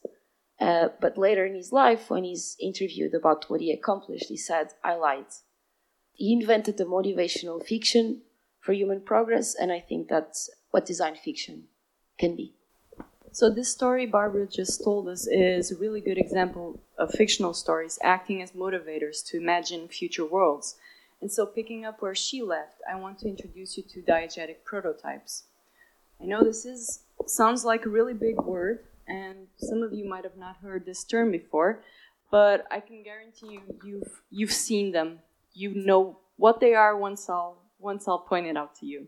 Uh, 0.60 0.90
but 1.00 1.18
later 1.18 1.46
in 1.46 1.56
his 1.56 1.72
life, 1.72 2.10
when 2.10 2.24
he's 2.24 2.56
interviewed 2.60 3.14
about 3.14 3.46
what 3.50 3.62
he 3.62 3.72
accomplished, 3.72 4.30
he 4.30 4.38
said, 4.38 4.70
I 4.84 4.96
lied. 4.96 5.26
He 6.14 6.34
invented 6.34 6.78
the 6.78 6.86
motivational 6.86 7.64
fiction 7.64 8.22
for 8.60 8.74
human 8.74 9.02
progress, 9.02 9.54
and 9.54 9.72
I 9.72 9.80
think 9.80 10.08
that's 10.08 10.50
what 10.72 10.86
design 10.86 11.16
fiction 11.16 11.66
can 12.20 12.36
be. 12.36 12.56
So, 13.32 13.52
this 13.52 13.72
story 13.72 14.08
Barbara 14.08 14.48
just 14.48 14.84
told 14.84 15.08
us 15.08 15.28
is 15.28 15.72
a 15.72 15.78
really 15.78 16.02
good 16.02 16.18
example 16.18 16.82
of 16.98 17.12
fictional 17.12 17.54
stories 17.54 18.00
acting 18.02 18.42
as 18.42 18.54
motivators 18.54 19.24
to 19.28 19.38
imagine 19.38 19.88
future 19.88 20.26
worlds. 20.26 20.76
And 21.22 21.32
so, 21.32 21.46
picking 21.46 21.84
up 21.84 22.02
where 22.02 22.16
she 22.16 22.42
left, 22.42 22.82
I 22.92 22.96
want 22.96 23.20
to 23.20 23.28
introduce 23.28 23.78
you 23.78 23.84
to 23.90 24.02
diegetic 24.02 24.64
prototypes. 24.64 25.46
I 26.22 26.26
know 26.26 26.44
this 26.44 26.66
is 26.66 27.04
sounds 27.26 27.66
like 27.66 27.86
a 27.86 27.90
really 27.90 28.14
big 28.14 28.38
word, 28.38 28.80
and 29.08 29.48
some 29.58 29.82
of 29.82 29.94
you 29.94 30.08
might 30.08 30.24
have 30.24 30.38
not 30.38 30.58
heard 30.58 30.86
this 30.86 31.04
term 31.04 31.32
before, 31.32 31.84
but 32.30 32.66
I 32.70 32.80
can 32.80 33.04
guarantee 33.04 33.54
you 33.54 33.62
you've 33.84 34.22
you've 34.30 34.54
seen 34.54 34.92
them. 34.92 35.20
You 35.54 35.74
know 35.74 36.20
what 36.36 36.60
they 36.60 36.76
are 36.76 36.96
once 36.96 37.30
I'll 37.30 37.64
once 37.80 38.08
I'll 38.08 38.20
point 38.20 38.48
it 38.48 38.58
out 38.58 38.76
to 38.76 38.86
you. 38.86 39.08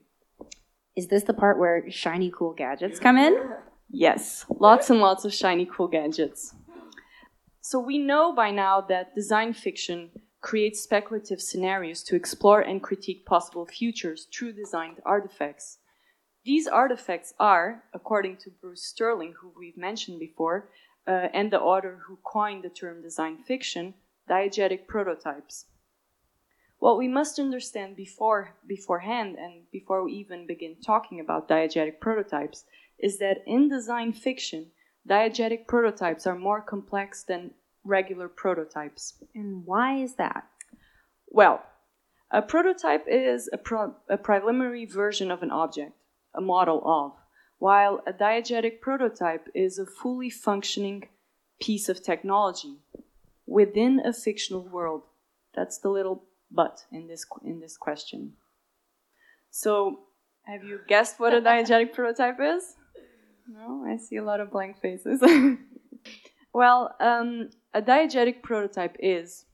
Is 0.95 1.07
this 1.07 1.23
the 1.23 1.33
part 1.33 1.59
where 1.59 1.89
shiny 1.91 2.31
cool 2.35 2.53
gadgets 2.53 2.99
come 2.99 3.17
in? 3.17 3.53
Yes, 3.89 4.45
lots 4.59 4.89
and 4.89 4.99
lots 4.99 5.25
of 5.25 5.33
shiny 5.33 5.65
cool 5.65 5.87
gadgets. 5.87 6.55
So 7.61 7.79
we 7.79 7.97
know 7.99 8.33
by 8.33 8.51
now 8.51 8.81
that 8.81 9.15
design 9.15 9.53
fiction 9.53 10.09
creates 10.41 10.81
speculative 10.81 11.41
scenarios 11.41 12.03
to 12.03 12.15
explore 12.15 12.61
and 12.61 12.81
critique 12.81 13.25
possible 13.25 13.65
futures 13.65 14.27
through 14.33 14.53
designed 14.53 15.01
artifacts. 15.05 15.79
These 16.45 16.67
artifacts 16.67 17.33
are, 17.39 17.83
according 17.93 18.37
to 18.37 18.49
Bruce 18.49 18.83
Sterling, 18.83 19.33
who 19.41 19.51
we've 19.57 19.77
mentioned 19.77 20.19
before, 20.19 20.69
uh, 21.05 21.27
and 21.33 21.51
the 21.51 21.59
author 21.59 21.99
who 22.07 22.17
coined 22.23 22.63
the 22.63 22.69
term 22.69 23.01
design 23.01 23.37
fiction, 23.45 23.93
diegetic 24.29 24.87
prototypes. 24.87 25.65
What 26.77 26.97
we 26.97 27.09
must 27.09 27.39
understand 27.39 27.97
before, 27.97 28.55
beforehand 28.65 29.35
and 29.37 29.69
before 29.71 30.03
we 30.03 30.13
even 30.13 30.47
begin 30.47 30.77
talking 30.85 31.19
about 31.19 31.49
diegetic 31.49 31.99
prototypes 31.99 32.63
is 32.97 33.17
that 33.19 33.43
in 33.45 33.67
design 33.67 34.13
fiction, 34.13 34.67
diegetic 35.07 35.67
prototypes 35.67 36.25
are 36.25 36.35
more 36.35 36.61
complex 36.61 37.23
than 37.23 37.51
regular 37.83 38.27
prototypes. 38.27 39.13
And 39.35 39.65
why 39.65 39.97
is 39.97 40.15
that? 40.15 40.45
Well, 41.27 41.63
a 42.31 42.41
prototype 42.41 43.05
is 43.07 43.49
a, 43.51 43.57
pro- 43.57 43.95
a 44.09 44.17
preliminary 44.17 44.85
version 44.85 45.31
of 45.31 45.41
an 45.43 45.51
object 45.51 45.93
a 46.35 46.41
model 46.41 46.81
of, 46.85 47.13
while 47.57 48.01
a 48.05 48.13
diegetic 48.13 48.81
prototype 48.81 49.47
is 49.55 49.79
a 49.79 49.85
fully 49.85 50.29
functioning 50.29 51.07
piece 51.59 51.89
of 51.89 52.03
technology 52.03 52.77
within 53.47 53.99
a 54.05 54.13
fictional 54.13 54.61
world. 54.61 55.01
That's 55.55 55.79
the 55.79 55.89
little 55.89 56.23
but 56.51 56.85
in 56.91 57.07
this 57.07 57.25
in 57.43 57.59
this 57.59 57.77
question. 57.77 58.33
So, 59.51 60.01
have 60.43 60.63
you 60.63 60.79
guessed 60.87 61.19
what 61.19 61.33
a 61.33 61.41
diegetic 61.49 61.93
prototype 61.93 62.39
is? 62.39 62.75
No, 63.47 63.85
I 63.87 63.97
see 63.97 64.17
a 64.17 64.23
lot 64.23 64.39
of 64.39 64.51
blank 64.51 64.79
faces. 64.79 65.21
well, 66.53 66.95
um, 66.99 67.49
a 67.73 67.81
diegetic 67.81 68.41
prototype 68.41 68.95
is 68.99 69.45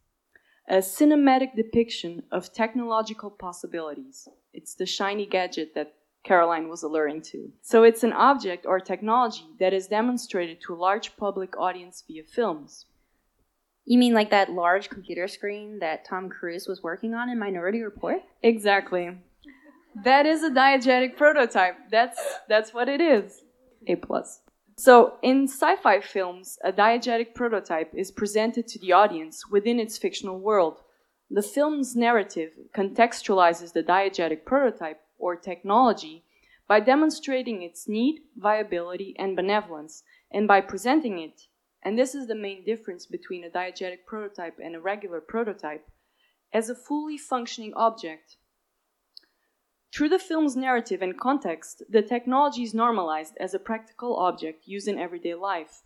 a 0.67 0.77
cinematic 0.77 1.55
depiction 1.55 2.23
of 2.31 2.53
technological 2.53 3.29
possibilities. 3.29 4.27
It's 4.53 4.73
the 4.73 4.85
shiny 4.85 5.25
gadget 5.25 5.75
that 5.75 5.93
Caroline 6.23 6.69
was 6.69 6.81
alluring 6.81 7.21
to. 7.21 7.51
So 7.61 7.83
it's 7.83 8.03
an 8.03 8.13
object 8.13 8.65
or 8.65 8.79
technology 8.79 9.45
that 9.59 9.73
is 9.73 9.87
demonstrated 9.87 10.59
to 10.61 10.73
a 10.73 10.75
large 10.75 11.15
public 11.17 11.55
audience 11.57 12.03
via 12.07 12.23
films. 12.23 12.85
You 13.85 13.99
mean 13.99 14.15
like 14.15 14.31
that 14.31 14.51
large 14.51 14.89
computer 14.89 15.27
screen 15.27 15.77
that 15.79 16.05
Tom 16.05 16.29
Cruise 16.29 16.67
was 16.67 16.81
working 16.81 17.13
on 17.13 17.29
in 17.29 17.37
Minority 17.37 17.81
Report? 17.81 18.23
Exactly. 18.41 19.15
That 20.03 20.25
is 20.25 20.41
a 20.41 20.49
diegetic 20.49 21.15
prototype. 21.15 21.75
That's 21.91 22.19
that's 22.49 22.73
what 22.73 22.89
it 22.89 22.99
is. 22.99 23.43
A 23.87 23.95
plus. 23.95 24.41
So 24.77 25.17
in 25.22 25.48
sci-fi 25.48 26.01
films, 26.01 26.58
a 26.63 26.72
diegetic 26.74 27.34
prototype 27.34 27.94
is 27.94 28.12
presented 28.12 28.67
to 28.67 28.79
the 28.79 28.91
audience 28.91 29.48
within 29.50 29.79
its 29.79 29.98
fictional 29.98 30.39
world. 30.39 30.82
The 31.29 31.41
film's 31.41 31.96
narrative 31.96 32.51
contextualizes 32.75 33.72
the 33.74 33.84
diegetic 33.84 34.46
prototype 34.46 35.01
or 35.17 35.36
technology 35.38 36.25
by 36.67 36.82
demonstrating 36.82 37.62
its 37.62 37.88
need, 37.88 38.22
viability, 38.36 39.15
and 39.17 39.36
benevolence, 39.36 40.03
and 40.32 40.48
by 40.48 40.62
presenting 40.62 41.20
it, 41.20 41.44
and 41.82 41.98
this 41.98 42.13
is 42.13 42.27
the 42.27 42.36
main 42.36 42.65
difference 42.65 43.05
between 43.05 43.44
a 43.44 43.50
diegetic 43.50 44.05
prototype 44.05 44.58
and 44.62 44.75
a 44.75 44.82
regular 44.82 45.22
prototype, 45.22 45.88
as 46.51 46.70
a 46.70 46.75
fully 46.75 47.17
functioning 47.17 47.74
object. 47.75 48.38
Through 49.95 50.09
the 50.09 50.19
film's 50.19 50.55
narrative 50.55 51.01
and 51.01 51.17
context, 51.17 51.83
the 51.89 52.01
technology 52.01 52.63
is 52.63 52.73
normalized 52.73 53.33
as 53.39 53.53
a 53.53 53.59
practical 53.59 54.17
object 54.17 54.67
used 54.67 54.87
in 54.87 54.99
everyday 54.99 55.35
life. 55.35 55.83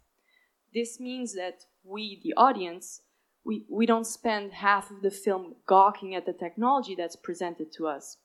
This 0.74 1.00
means 1.00 1.36
that 1.36 1.66
we, 1.84 2.20
the 2.24 2.34
audience, 2.36 3.02
we, 3.46 3.66
we 3.70 3.86
don't 3.86 4.08
spend 4.08 4.54
half 4.54 4.90
of 4.90 5.02
the 5.02 5.12
film 5.12 5.56
gawking 5.68 6.16
at 6.16 6.26
the 6.26 6.34
technology 6.34 6.96
that's 6.96 7.16
presented 7.16 7.72
to 7.74 7.88
us 7.88 8.18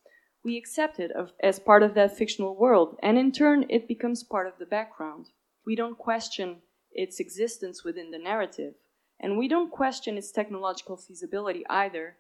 we 0.44 0.58
accept 0.58 1.00
it 1.00 1.10
as 1.42 1.58
part 1.58 1.82
of 1.82 1.94
that 1.94 2.16
fictional 2.16 2.54
world, 2.54 2.98
and 3.02 3.16
in 3.16 3.32
turn, 3.32 3.64
it 3.70 3.88
becomes 3.88 4.22
part 4.22 4.46
of 4.46 4.58
the 4.58 4.66
background. 4.66 5.30
We 5.64 5.74
don't 5.74 5.96
question 5.96 6.58
its 6.92 7.18
existence 7.18 7.82
within 7.82 8.10
the 8.10 8.18
narrative, 8.18 8.74
and 9.18 9.38
we 9.38 9.48
don't 9.48 9.70
question 9.70 10.18
its 10.18 10.30
technological 10.30 10.98
feasibility 10.98 11.64
either, 11.70 12.16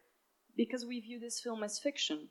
because 0.56 0.86
we 0.86 1.00
view 1.00 1.20
this 1.20 1.38
film 1.38 1.62
as 1.62 1.78
fiction. 1.78 2.28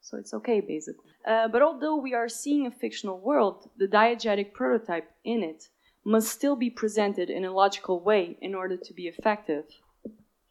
So 0.00 0.16
it's 0.16 0.34
okay, 0.34 0.60
basically. 0.60 1.10
Uh, 1.26 1.48
but 1.48 1.62
although 1.62 1.96
we 1.96 2.14
are 2.14 2.28
seeing 2.28 2.66
a 2.66 2.70
fictional 2.70 3.20
world, 3.20 3.68
the 3.76 3.86
diegetic 3.86 4.52
prototype 4.52 5.10
in 5.24 5.42
it 5.42 5.68
must 6.04 6.28
still 6.28 6.56
be 6.56 6.70
presented 6.70 7.28
in 7.28 7.44
a 7.44 7.52
logical 7.52 8.00
way 8.00 8.36
in 8.40 8.54
order 8.54 8.76
to 8.76 8.94
be 8.94 9.06
effective. 9.06 9.64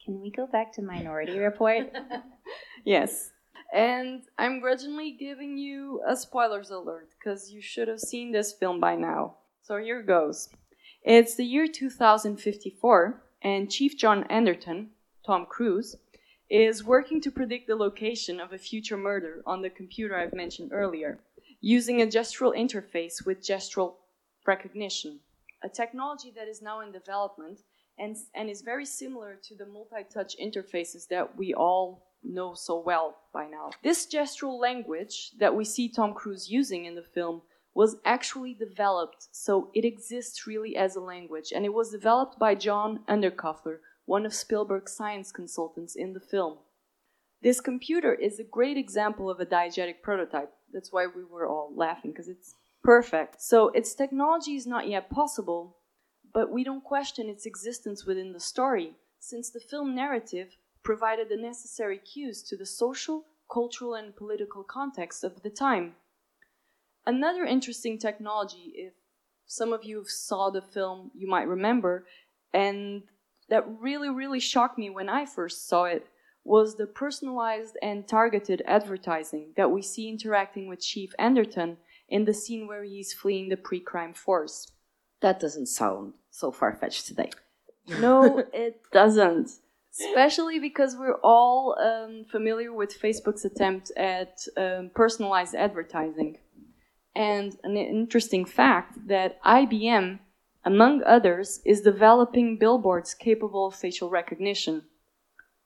Can 0.04 0.20
we 0.20 0.30
go 0.30 0.46
back 0.46 0.72
to 0.74 0.82
Minority 0.82 1.38
Report? 1.38 1.92
yes. 2.84 3.32
And 3.72 4.22
I'm 4.38 4.60
grudgingly 4.60 5.12
giving 5.12 5.58
you 5.58 6.02
a 6.06 6.16
spoilers 6.16 6.70
alert 6.70 7.10
because 7.18 7.50
you 7.50 7.60
should 7.60 7.88
have 7.88 8.00
seen 8.00 8.32
this 8.32 8.52
film 8.52 8.80
by 8.80 8.96
now. 8.96 9.36
So 9.62 9.76
here 9.76 10.02
goes. 10.02 10.48
It's 11.02 11.34
the 11.34 11.44
year 11.44 11.66
2054, 11.66 13.22
and 13.42 13.70
Chief 13.70 13.96
John 13.96 14.24
Anderton, 14.24 14.90
Tom 15.24 15.46
Cruise, 15.46 15.96
is 16.50 16.84
working 16.84 17.20
to 17.20 17.30
predict 17.30 17.68
the 17.68 17.76
location 17.76 18.40
of 18.40 18.52
a 18.52 18.58
future 18.58 18.96
murder 18.96 19.42
on 19.46 19.62
the 19.62 19.70
computer 19.70 20.16
I've 20.16 20.34
mentioned 20.34 20.72
earlier, 20.72 21.20
using 21.60 22.02
a 22.02 22.06
gestural 22.06 22.56
interface 22.56 23.24
with 23.24 23.40
gestural 23.40 23.94
recognition, 24.46 25.20
a 25.62 25.68
technology 25.68 26.32
that 26.34 26.48
is 26.48 26.60
now 26.60 26.80
in 26.80 26.90
development 26.90 27.60
and, 27.98 28.16
and 28.34 28.50
is 28.50 28.62
very 28.62 28.86
similar 28.86 29.38
to 29.44 29.54
the 29.54 29.66
multi 29.66 30.04
touch 30.12 30.34
interfaces 30.42 31.06
that 31.08 31.36
we 31.36 31.54
all 31.54 32.06
know 32.24 32.54
so 32.54 32.80
well 32.80 33.16
by 33.32 33.46
now. 33.46 33.70
This 33.82 34.06
gestural 34.06 34.58
language 34.60 35.32
that 35.38 35.54
we 35.54 35.64
see 35.64 35.88
Tom 35.88 36.14
Cruise 36.14 36.50
using 36.50 36.84
in 36.84 36.94
the 36.94 37.02
film 37.02 37.42
was 37.74 37.96
actually 38.04 38.54
developed, 38.54 39.28
so 39.30 39.70
it 39.74 39.84
exists 39.84 40.46
really 40.46 40.76
as 40.76 40.96
a 40.96 41.00
language, 41.00 41.52
and 41.54 41.64
it 41.64 41.72
was 41.72 41.90
developed 41.90 42.38
by 42.38 42.54
John 42.54 43.00
Underkoffler, 43.08 43.78
one 44.10 44.26
of 44.26 44.34
Spielberg's 44.34 44.90
science 44.90 45.30
consultants 45.30 45.94
in 45.94 46.14
the 46.14 46.26
film. 46.32 46.58
This 47.42 47.60
computer 47.60 48.12
is 48.12 48.40
a 48.40 48.44
great 48.58 48.76
example 48.76 49.30
of 49.30 49.38
a 49.38 49.46
diegetic 49.46 50.02
prototype. 50.02 50.52
That's 50.72 50.92
why 50.92 51.06
we 51.06 51.22
were 51.22 51.46
all 51.46 51.72
laughing, 51.76 52.10
because 52.10 52.26
it's 52.26 52.56
perfect. 52.82 53.40
So 53.40 53.68
its 53.68 53.94
technology 53.94 54.56
is 54.56 54.66
not 54.66 54.88
yet 54.88 55.10
possible, 55.10 55.76
but 56.34 56.50
we 56.50 56.64
don't 56.64 56.82
question 56.82 57.28
its 57.28 57.46
existence 57.46 58.04
within 58.04 58.32
the 58.32 58.40
story, 58.40 58.96
since 59.20 59.48
the 59.48 59.60
film 59.60 59.94
narrative 59.94 60.56
provided 60.82 61.28
the 61.28 61.36
necessary 61.36 61.98
cues 61.98 62.42
to 62.48 62.56
the 62.56 62.66
social, 62.66 63.26
cultural, 63.48 63.94
and 63.94 64.16
political 64.16 64.64
context 64.64 65.22
of 65.22 65.44
the 65.44 65.50
time. 65.50 65.94
Another 67.06 67.44
interesting 67.44 67.96
technology, 67.96 68.72
if 68.74 68.92
some 69.46 69.72
of 69.72 69.84
you 69.84 70.04
saw 70.04 70.50
the 70.50 70.62
film, 70.62 71.12
you 71.14 71.28
might 71.28 71.46
remember, 71.46 72.06
and 72.52 73.04
that 73.50 73.66
really, 73.80 74.08
really 74.08 74.40
shocked 74.40 74.78
me 74.78 74.90
when 74.90 75.08
I 75.08 75.26
first 75.26 75.68
saw 75.68 75.84
it, 75.84 76.06
was 76.44 76.76
the 76.76 76.86
personalized 76.86 77.76
and 77.82 78.08
targeted 78.08 78.62
advertising 78.66 79.52
that 79.56 79.70
we 79.70 79.82
see 79.82 80.08
interacting 80.08 80.68
with 80.68 80.80
Chief 80.80 81.12
Anderton 81.18 81.76
in 82.08 82.24
the 82.24 82.34
scene 82.34 82.66
where 82.66 82.82
he's 82.82 83.12
fleeing 83.12 83.48
the 83.48 83.56
pre 83.56 83.80
crime 83.80 84.14
force. 84.14 84.72
That 85.20 85.38
doesn't 85.38 85.66
sound 85.66 86.14
so 86.30 86.50
far 86.50 86.72
fetched 86.74 87.06
today. 87.06 87.30
No, 87.98 88.44
it 88.52 88.82
doesn't. 88.92 89.50
Especially 89.98 90.60
because 90.60 90.94
we're 90.96 91.18
all 91.24 91.76
um, 91.80 92.24
familiar 92.30 92.72
with 92.72 92.96
Facebook's 92.96 93.44
attempt 93.44 93.90
at 93.96 94.38
um, 94.56 94.90
personalized 94.94 95.56
advertising. 95.56 96.38
And 97.16 97.56
an 97.64 97.76
interesting 97.76 98.44
fact 98.44 99.08
that 99.08 99.42
IBM, 99.42 100.20
among 100.64 101.02
others, 101.04 101.60
is 101.64 101.80
developing 101.80 102.58
billboards 102.58 103.14
capable 103.14 103.66
of 103.66 103.74
facial 103.74 104.10
recognition. 104.10 104.82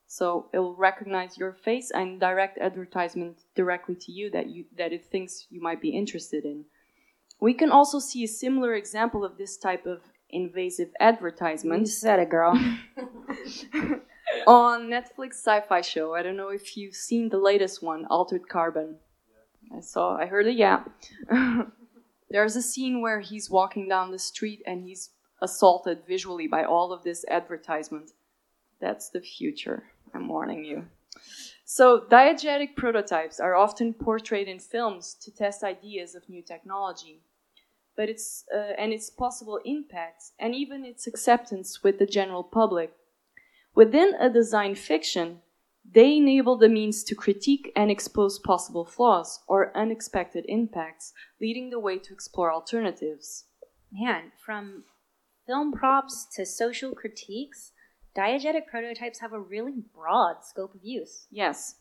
So 0.07 0.49
it 0.53 0.59
will 0.59 0.77
recognize 0.77 1.39
your 1.39 1.53
face 1.53 1.91
and 1.91 2.21
direct 2.21 2.59
advertisement 2.59 3.39
directly 3.55 3.97
to 3.97 4.13
you 4.13 4.31
that 4.31 4.49
you 4.49 4.67
that 4.77 4.93
it 4.93 5.05
thinks 5.07 5.47
you 5.51 5.61
might 5.61 5.81
be 5.81 5.91
interested 5.91 6.45
in. 6.45 6.67
We 7.41 7.55
can 7.55 7.71
also 7.71 7.99
see 7.99 8.23
a 8.25 8.29
similar 8.29 8.75
example 8.75 9.25
of 9.25 9.39
this 9.39 9.57
type 9.57 9.87
of 9.87 10.03
invasive 10.31 10.91
advertisement. 11.01 11.81
You 11.81 11.87
said 11.87 12.21
it, 12.21 12.31
girl. 12.31 12.55
on 14.47 14.89
Netflix 14.89 15.35
sci-fi 15.35 15.81
show. 15.81 16.15
I 16.15 16.23
don't 16.23 16.37
know 16.37 16.49
if 16.49 16.77
you've 16.77 16.95
seen 16.95 17.29
the 17.29 17.39
latest 17.39 17.83
one, 17.83 18.07
Altered 18.07 18.49
Carbon. 18.49 18.97
I 19.75 19.81
saw, 19.81 20.17
I 20.17 20.27
heard 20.27 20.47
it. 20.47 20.57
yeah. 20.57 20.85
There's 22.35 22.57
a 22.57 22.63
scene 22.63 23.01
where 23.01 23.21
he's 23.21 23.49
walking 23.49 23.89
down 23.89 24.11
the 24.11 24.19
street 24.19 24.61
and 24.67 24.83
he's 24.83 25.11
assaulted 25.41 26.01
visually 26.05 26.49
by 26.49 26.65
all 26.65 26.93
of 26.93 27.05
this 27.05 27.25
advertisement. 27.31 28.11
That's 28.81 29.09
the 29.09 29.21
future. 29.21 29.85
I'm 30.13 30.27
warning 30.27 30.65
you. 30.65 30.87
So, 31.65 32.01
diegetic 32.11 32.75
prototypes 32.75 33.39
are 33.39 33.55
often 33.55 33.95
portrayed 33.95 34.49
in 34.49 34.59
films 34.59 35.15
to 35.23 35.31
test 35.31 35.63
ideas 35.63 36.17
of 36.17 36.29
new 36.29 36.43
technology, 36.43 37.21
but 37.97 38.09
it's 38.09 38.45
uh, 38.53 38.73
and 38.77 38.93
its 38.93 39.11
possible 39.11 39.61
impacts 39.65 40.33
and 40.37 40.57
even 40.57 40.85
its 40.85 41.07
acceptance 41.07 41.85
with 41.85 42.01
the 42.01 42.07
general 42.19 42.43
public. 42.43 42.95
Within 43.77 44.13
a 44.19 44.29
design 44.29 44.75
fiction, 44.75 45.39
they 45.89 46.17
enable 46.17 46.57
the 46.57 46.69
means 46.69 47.05
to 47.05 47.15
critique 47.15 47.71
and 47.77 47.91
expose 47.91 48.39
possible 48.39 48.85
flaws 48.85 49.41
or 49.47 49.77
unexpected 49.77 50.45
impacts, 50.49 51.13
leading 51.41 51.71
the 51.71 51.79
way 51.79 51.99
to 51.99 52.13
explore 52.13 52.53
alternatives. 52.53 53.45
Man, 53.93 54.33
from 54.45 54.85
film 55.47 55.73
props 55.73 56.27
to 56.35 56.47
social 56.47 56.93
critiques, 56.93 57.73
diegetic 58.17 58.67
prototypes 58.67 59.21
have 59.21 59.33
a 59.33 59.41
really 59.41 59.85
broad 59.95 60.45
scope 60.45 60.75
of 60.75 60.81
use. 60.83 61.27
Yes, 61.31 61.77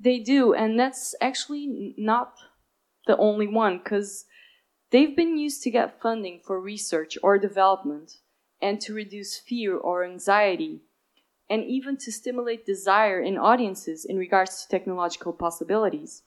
they 0.00 0.18
do, 0.18 0.54
and 0.54 0.78
that's 0.78 1.14
actually 1.20 1.94
not 1.98 2.34
the 3.06 3.16
only 3.18 3.46
one 3.46 3.78
because 3.78 4.24
they've 4.90 5.16
been 5.16 5.36
used 5.36 5.62
to 5.62 5.70
get 5.70 6.00
funding 6.00 6.40
for 6.44 6.60
research 6.60 7.18
or 7.22 7.38
development 7.38 8.18
and 8.60 8.80
to 8.80 8.94
reduce 8.94 9.38
fear 9.38 9.76
or 9.76 10.04
anxiety 10.04 10.80
and 11.50 11.64
even 11.64 11.96
to 11.98 12.10
stimulate 12.12 12.66
desire 12.66 13.20
in 13.20 13.36
audiences 13.36 14.04
in 14.04 14.16
regards 14.16 14.62
to 14.62 14.68
technological 14.68 15.32
possibilities. 15.32 16.22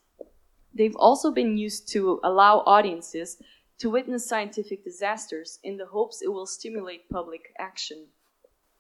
They've 0.74 0.96
also 0.96 1.32
been 1.32 1.58
used 1.58 1.88
to 1.90 2.20
allow 2.24 2.60
audiences 2.66 3.42
to 3.80 3.90
witness 3.90 4.28
scientific 4.28 4.84
disasters 4.84 5.60
in 5.64 5.78
the 5.78 5.88
hopes 5.88 6.22
it 6.22 6.32
will 6.32 6.46
stimulate 6.46 7.10
public 7.10 7.54
action. 7.58 8.08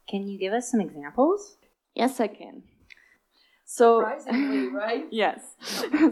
Can 0.07 0.27
you 0.27 0.37
give 0.37 0.53
us 0.53 0.71
some 0.71 0.81
examples? 0.81 1.57
Yes, 1.95 2.19
I 2.19 2.27
can. 2.27 2.63
So, 3.65 3.99
Surprisingly, 3.99 4.67
right? 4.73 5.07
yes, 5.11 5.41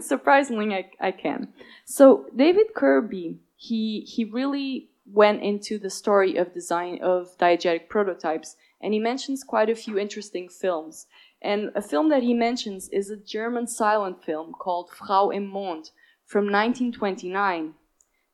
surprisingly, 0.06 0.74
I, 0.74 0.90
I 1.00 1.10
can. 1.10 1.48
So, 1.86 2.26
David 2.34 2.74
Kirby, 2.74 3.38
he 3.56 4.00
he 4.00 4.24
really 4.24 4.90
went 5.10 5.42
into 5.42 5.78
the 5.78 5.88
story 5.88 6.36
of 6.36 6.52
design 6.52 6.98
of 7.02 7.38
diegetic 7.38 7.88
prototypes, 7.88 8.56
and 8.80 8.92
he 8.92 9.00
mentions 9.00 9.42
quite 9.42 9.70
a 9.70 9.74
few 9.74 9.98
interesting 9.98 10.48
films. 10.48 11.06
And 11.42 11.70
a 11.74 11.82
film 11.82 12.08
that 12.10 12.22
he 12.22 12.34
mentions 12.34 12.88
is 12.90 13.10
a 13.10 13.16
German 13.16 13.66
silent 13.66 14.24
film 14.24 14.52
called 14.52 14.90
Frau 14.90 15.30
im 15.30 15.46
Mond 15.46 15.90
from 16.24 16.44
1929. 16.44 17.74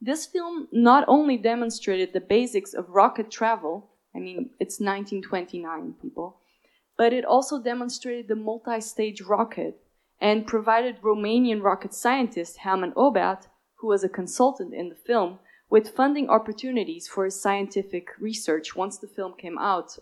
This 0.00 0.26
film 0.26 0.68
not 0.72 1.04
only 1.06 1.36
demonstrated 1.36 2.12
the 2.12 2.20
basics 2.20 2.74
of 2.74 2.90
rocket 2.90 3.30
travel, 3.30 3.90
I 4.14 4.18
mean, 4.18 4.50
it's 4.58 4.80
1929, 4.80 5.94
people. 6.02 6.40
But 6.96 7.12
it 7.12 7.24
also 7.24 7.62
demonstrated 7.62 8.28
the 8.28 8.36
multi 8.36 8.80
stage 8.80 9.22
rocket 9.22 9.80
and 10.20 10.46
provided 10.46 11.02
Romanian 11.02 11.62
rocket 11.62 11.94
scientist 11.94 12.58
Hermann 12.58 12.92
Oberth, 12.92 13.48
who 13.76 13.88
was 13.88 14.04
a 14.04 14.08
consultant 14.08 14.74
in 14.74 14.88
the 14.88 14.94
film, 14.94 15.38
with 15.70 15.96
funding 15.96 16.28
opportunities 16.28 17.08
for 17.08 17.24
his 17.24 17.40
scientific 17.40 18.08
research 18.20 18.76
once 18.76 18.98
the 18.98 19.06
film 19.06 19.34
came 19.38 19.58
out. 19.58 19.98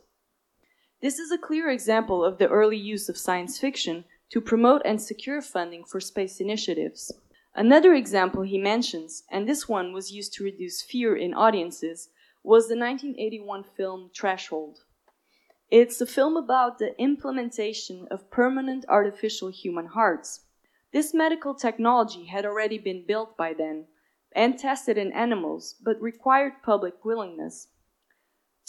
This 1.02 1.18
is 1.18 1.32
a 1.32 1.38
clear 1.38 1.70
example 1.70 2.22
of 2.22 2.36
the 2.36 2.48
early 2.48 2.76
use 2.76 3.08
of 3.08 3.16
science 3.16 3.58
fiction 3.58 4.04
to 4.28 4.40
promote 4.40 4.82
and 4.84 5.00
secure 5.00 5.40
funding 5.40 5.82
for 5.82 5.98
space 5.98 6.40
initiatives. 6.40 7.10
Another 7.54 7.94
example 7.94 8.42
he 8.42 8.58
mentions, 8.58 9.24
and 9.30 9.48
this 9.48 9.66
one 9.66 9.94
was 9.94 10.12
used 10.12 10.34
to 10.34 10.44
reduce 10.44 10.82
fear 10.82 11.16
in 11.16 11.32
audiences, 11.32 12.10
was 12.44 12.68
the 12.68 12.76
1981 12.76 13.64
film 13.64 14.10
Threshold. 14.14 14.80
It's 15.70 16.00
a 16.02 16.06
film 16.06 16.36
about 16.36 16.78
the 16.78 16.94
implementation 17.00 18.06
of 18.10 18.30
permanent 18.30 18.84
artificial 18.86 19.48
human 19.48 19.86
hearts. 19.86 20.40
This 20.92 21.14
medical 21.14 21.54
technology 21.54 22.26
had 22.26 22.44
already 22.44 22.76
been 22.76 23.06
built 23.06 23.38
by 23.38 23.54
then 23.54 23.86
and 24.32 24.58
tested 24.58 24.98
in 24.98 25.12
animals, 25.12 25.76
but 25.82 26.00
required 26.02 26.62
public 26.62 27.04
willingness. 27.04 27.68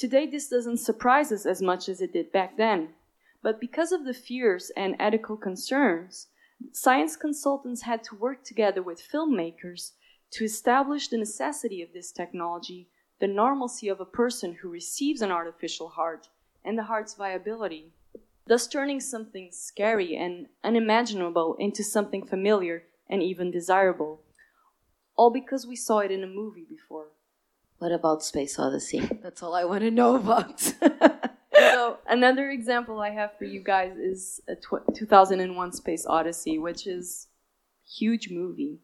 Today, 0.01 0.25
this 0.25 0.47
doesn't 0.47 0.77
surprise 0.77 1.31
us 1.31 1.45
as 1.45 1.61
much 1.61 1.87
as 1.87 2.01
it 2.01 2.11
did 2.11 2.31
back 2.31 2.57
then, 2.57 2.95
but 3.43 3.61
because 3.61 3.91
of 3.91 4.03
the 4.03 4.15
fears 4.15 4.71
and 4.75 4.95
ethical 4.97 5.37
concerns, 5.37 6.25
science 6.71 7.15
consultants 7.15 7.83
had 7.83 8.03
to 8.05 8.15
work 8.15 8.43
together 8.43 8.81
with 8.81 9.07
filmmakers 9.07 9.91
to 10.31 10.43
establish 10.43 11.07
the 11.07 11.19
necessity 11.19 11.83
of 11.83 11.93
this 11.93 12.11
technology 12.11 12.89
the 13.19 13.27
normalcy 13.27 13.87
of 13.89 13.99
a 13.99 14.05
person 14.05 14.57
who 14.59 14.69
receives 14.69 15.21
an 15.21 15.29
artificial 15.29 15.89
heart 15.89 16.29
and 16.65 16.79
the 16.79 16.85
heart's 16.85 17.13
viability, 17.13 17.93
thus 18.47 18.67
turning 18.67 18.99
something 18.99 19.49
scary 19.51 20.15
and 20.15 20.47
unimaginable 20.63 21.55
into 21.59 21.83
something 21.83 22.25
familiar 22.25 22.85
and 23.07 23.21
even 23.21 23.51
desirable. 23.51 24.23
All 25.15 25.29
because 25.29 25.67
we 25.67 25.75
saw 25.75 25.99
it 25.99 26.09
in 26.09 26.23
a 26.23 26.27
movie 26.27 26.65
before. 26.67 27.09
What 27.81 27.91
about 27.91 28.23
Space 28.23 28.59
Odyssey? 28.59 29.09
That's 29.23 29.41
all 29.41 29.55
I 29.55 29.63
want 29.63 29.81
to 29.81 29.89
know 29.89 30.15
about. 30.15 30.59
so, 31.57 31.97
another 32.07 32.51
example 32.51 32.99
I 32.99 33.09
have 33.09 33.35
for 33.39 33.45
you 33.45 33.59
guys 33.59 33.97
is 33.97 34.39
a 34.47 34.53
tw- 34.53 34.85
2001 34.93 35.71
Space 35.71 36.05
Odyssey, 36.05 36.59
which 36.59 36.85
is 36.85 37.29
huge 37.83 38.29
movie, 38.29 38.81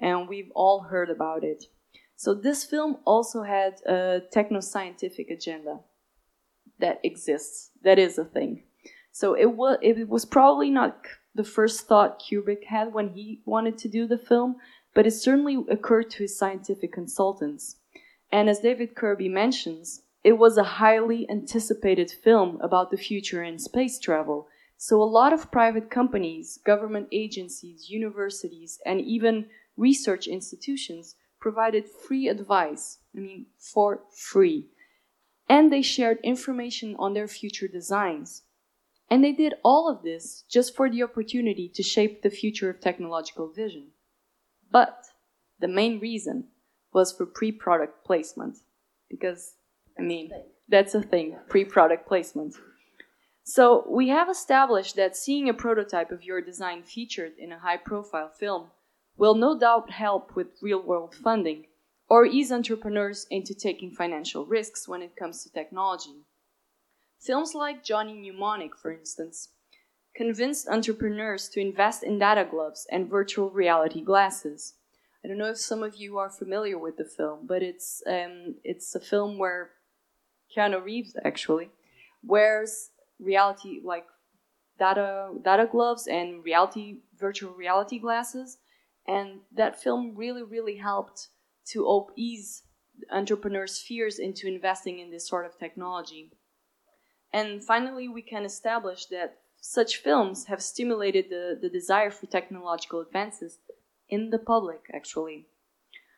and 0.00 0.30
we've 0.30 0.50
all 0.54 0.84
heard 0.84 1.10
about 1.10 1.44
it. 1.44 1.64
So 2.16 2.32
this 2.32 2.64
film 2.64 2.96
also 3.04 3.42
had 3.42 3.82
a 3.84 4.22
techno-scientific 4.32 5.28
agenda 5.28 5.80
that 6.78 7.00
exists. 7.04 7.72
That 7.84 7.98
is 7.98 8.16
a 8.16 8.24
thing. 8.24 8.62
So 9.12 9.34
it 9.34 9.56
was 9.56 9.76
it 9.82 10.08
was 10.08 10.24
probably 10.24 10.70
not 10.70 11.02
the 11.34 11.44
first 11.44 11.86
thought 11.86 12.22
Kubrick 12.22 12.64
had 12.64 12.94
when 12.94 13.10
he 13.10 13.42
wanted 13.44 13.76
to 13.76 13.88
do 13.88 14.06
the 14.06 14.16
film, 14.16 14.56
but 14.94 15.06
it 15.06 15.10
certainly 15.10 15.62
occurred 15.68 16.08
to 16.12 16.22
his 16.22 16.38
scientific 16.38 16.94
consultants. 16.94 17.76
And 18.30 18.48
as 18.48 18.60
David 18.60 18.94
Kirby 18.94 19.28
mentions, 19.28 20.02
it 20.22 20.32
was 20.32 20.58
a 20.58 20.64
highly 20.64 21.28
anticipated 21.30 22.10
film 22.10 22.60
about 22.60 22.90
the 22.90 22.96
future 22.96 23.42
in 23.42 23.58
space 23.58 23.98
travel. 23.98 24.48
So 24.76 25.02
a 25.02 25.04
lot 25.04 25.32
of 25.32 25.50
private 25.50 25.90
companies, 25.90 26.58
government 26.64 27.08
agencies, 27.12 27.88
universities, 27.88 28.78
and 28.84 29.00
even 29.00 29.46
research 29.76 30.26
institutions 30.26 31.14
provided 31.40 31.88
free 31.88 32.28
advice, 32.28 32.98
I 33.16 33.20
mean, 33.20 33.46
for 33.58 34.02
free. 34.14 34.66
And 35.48 35.72
they 35.72 35.82
shared 35.82 36.18
information 36.22 36.94
on 36.98 37.14
their 37.14 37.28
future 37.28 37.68
designs. 37.68 38.42
And 39.10 39.24
they 39.24 39.32
did 39.32 39.54
all 39.64 39.88
of 39.88 40.02
this 40.02 40.44
just 40.50 40.76
for 40.76 40.90
the 40.90 41.02
opportunity 41.02 41.70
to 41.74 41.82
shape 41.82 42.22
the 42.22 42.30
future 42.30 42.68
of 42.68 42.80
technological 42.80 43.48
vision. 43.50 43.92
But 44.70 45.06
the 45.58 45.68
main 45.68 45.98
reason 45.98 46.48
was 46.92 47.12
for 47.12 47.26
pre 47.26 47.52
product 47.52 48.04
placement. 48.04 48.58
Because, 49.10 49.54
I 49.98 50.02
mean, 50.02 50.30
that's 50.68 50.94
a 50.94 51.02
thing 51.02 51.36
pre 51.48 51.64
product 51.64 52.06
placement. 52.06 52.54
So, 53.44 53.86
we 53.88 54.08
have 54.08 54.28
established 54.28 54.96
that 54.96 55.16
seeing 55.16 55.48
a 55.48 55.54
prototype 55.54 56.10
of 56.10 56.22
your 56.22 56.40
design 56.40 56.82
featured 56.82 57.32
in 57.38 57.52
a 57.52 57.58
high 57.58 57.78
profile 57.78 58.28
film 58.28 58.68
will 59.16 59.34
no 59.34 59.58
doubt 59.58 59.90
help 59.90 60.36
with 60.36 60.62
real 60.62 60.82
world 60.82 61.14
funding 61.14 61.66
or 62.08 62.24
ease 62.24 62.50
entrepreneurs 62.52 63.26
into 63.30 63.54
taking 63.54 63.90
financial 63.90 64.46
risks 64.46 64.88
when 64.88 65.02
it 65.02 65.16
comes 65.16 65.42
to 65.42 65.52
technology. 65.52 66.24
Films 67.20 67.54
like 67.54 67.84
Johnny 67.84 68.14
Mnemonic, 68.14 68.76
for 68.76 68.92
instance, 68.92 69.50
convinced 70.16 70.68
entrepreneurs 70.68 71.48
to 71.50 71.60
invest 71.60 72.02
in 72.02 72.18
data 72.18 72.46
gloves 72.48 72.86
and 72.90 73.10
virtual 73.10 73.50
reality 73.50 74.02
glasses. 74.02 74.74
I 75.24 75.28
don't 75.28 75.38
know 75.38 75.50
if 75.50 75.58
some 75.58 75.82
of 75.82 75.96
you 75.96 76.18
are 76.18 76.30
familiar 76.30 76.78
with 76.78 76.96
the 76.96 77.04
film, 77.04 77.46
but 77.46 77.62
it's 77.62 78.02
um, 78.06 78.56
it's 78.64 78.94
a 78.94 79.00
film 79.00 79.38
where 79.38 79.70
Keanu 80.54 80.82
Reeves 80.82 81.16
actually 81.24 81.70
wears 82.22 82.90
reality 83.18 83.80
like 83.82 84.06
data 84.78 85.30
data 85.44 85.68
gloves 85.70 86.06
and 86.06 86.44
reality 86.44 86.98
virtual 87.18 87.52
reality 87.52 87.98
glasses, 87.98 88.58
and 89.06 89.40
that 89.54 89.82
film 89.82 90.14
really 90.14 90.42
really 90.42 90.76
helped 90.76 91.28
to 91.72 91.84
op- 91.84 92.12
ease 92.16 92.62
entrepreneurs' 93.10 93.78
fears 93.80 94.18
into 94.18 94.46
investing 94.46 94.98
in 94.98 95.10
this 95.10 95.28
sort 95.28 95.46
of 95.46 95.58
technology. 95.58 96.30
And 97.32 97.62
finally, 97.62 98.08
we 98.08 98.22
can 98.22 98.44
establish 98.44 99.06
that 99.06 99.38
such 99.60 99.96
films 99.96 100.46
have 100.46 100.62
stimulated 100.62 101.26
the, 101.28 101.58
the 101.60 101.68
desire 101.68 102.10
for 102.10 102.26
technological 102.26 103.00
advances 103.00 103.58
in 104.08 104.30
the 104.30 104.38
public, 104.38 104.90
actually. 104.92 105.46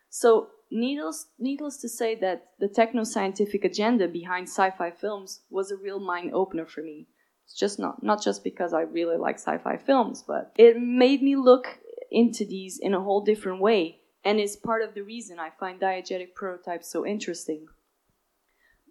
So, 0.09 0.49
needless, 0.69 1.27
needless 1.39 1.77
to 1.77 1.89
say 1.89 2.15
that 2.15 2.49
the 2.59 2.67
techno 2.67 3.03
scientific 3.03 3.63
agenda 3.63 4.07
behind 4.07 4.47
sci 4.47 4.71
fi 4.71 4.91
films 4.91 5.41
was 5.49 5.71
a 5.71 5.77
real 5.77 5.99
mind 5.99 6.33
opener 6.33 6.65
for 6.65 6.81
me. 6.81 7.07
It's 7.45 7.55
just 7.55 7.79
not, 7.79 8.03
not 8.03 8.23
just 8.23 8.43
because 8.43 8.73
I 8.73 8.81
really 8.81 9.17
like 9.17 9.35
sci 9.35 9.57
fi 9.57 9.77
films, 9.77 10.23
but 10.25 10.53
it 10.57 10.79
made 10.79 11.21
me 11.21 11.35
look 11.35 11.79
into 12.11 12.45
these 12.45 12.77
in 12.79 12.93
a 12.93 13.01
whole 13.01 13.21
different 13.21 13.61
way 13.61 13.99
and 14.23 14.39
is 14.39 14.55
part 14.55 14.83
of 14.83 14.93
the 14.93 15.01
reason 15.01 15.39
I 15.39 15.49
find 15.59 15.79
diegetic 15.79 16.35
prototypes 16.35 16.91
so 16.91 17.05
interesting. 17.05 17.67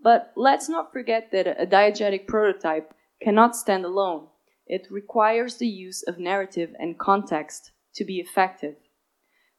But 0.03 0.33
let's 0.37 0.69
not 0.69 0.93
forget 0.93 1.31
that 1.33 1.47
a 1.47 1.67
diegetic 1.67 2.27
prototype 2.27 2.95
cannot 3.23 3.55
stand 3.55 3.85
alone. 3.85 4.29
It 4.67 4.89
requires 4.91 5.57
the 5.57 5.69
use 5.69 6.03
of 6.03 6.19
narrative 6.19 6.75
and 6.79 6.99
context 6.99 7.73
to 7.95 8.05
be 8.05 8.19
effective. 8.19 8.77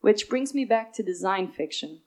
Which 0.01 0.29
brings 0.29 0.53
me 0.53 0.65
back 0.65 0.93
to 0.93 1.03
design 1.03 1.47
fiction 1.47 2.01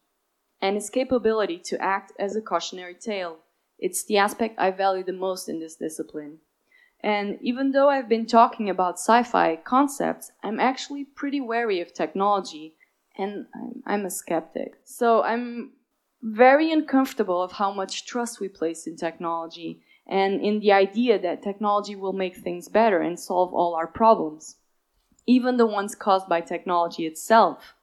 and 0.61 0.77
its 0.77 0.91
capability 0.91 1.59
to 1.59 1.81
act 1.81 2.13
as 2.19 2.37
a 2.37 2.43
cautionary 2.43 2.95
tale. 2.95 3.39
It's 3.79 4.05
the 4.05 4.19
aspect 4.19 4.59
I 4.59 4.71
value 4.71 5.05
the 5.05 5.13
most 5.13 5.49
in 5.49 5.61
this 5.61 5.77
discipline. 5.77 6.39
And 7.03 7.39
even 7.43 7.73
though 7.73 7.91
I've 7.91 8.09
been 8.09 8.27
talking 8.27 8.71
about 8.71 8.99
sci 8.99 9.23
fi 9.25 9.57
concepts, 9.57 10.33
I'm 10.43 10.59
actually 10.59 11.05
pretty 11.05 11.41
wary 11.41 11.81
of 11.81 11.93
technology 11.93 12.77
and 13.17 13.47
I'm, 13.55 13.83
I'm 13.87 14.07
a 14.07 14.11
skeptic. 14.11 14.77
So 14.85 15.23
I'm 15.23 15.73
very 16.23 16.73
uncomfortable 16.73 17.43
of 17.43 17.53
how 17.53 17.73
much 17.73 18.07
trust 18.07 18.41
we 18.41 18.49
place 18.49 18.87
in 18.87 18.97
technology 18.97 19.83
and 20.07 20.41
in 20.41 20.61
the 20.61 20.73
idea 20.73 21.19
that 21.19 21.43
technology 21.43 21.95
will 21.95 22.13
make 22.13 22.37
things 22.37 22.69
better 22.69 23.01
and 23.01 23.21
solve 23.21 23.53
all 23.53 23.75
our 23.75 23.87
problems, 23.87 24.57
even 25.27 25.57
the 25.57 25.67
ones 25.67 25.95
caused 25.95 26.29
by 26.29 26.41
technology 26.41 27.07
itself. 27.07 27.75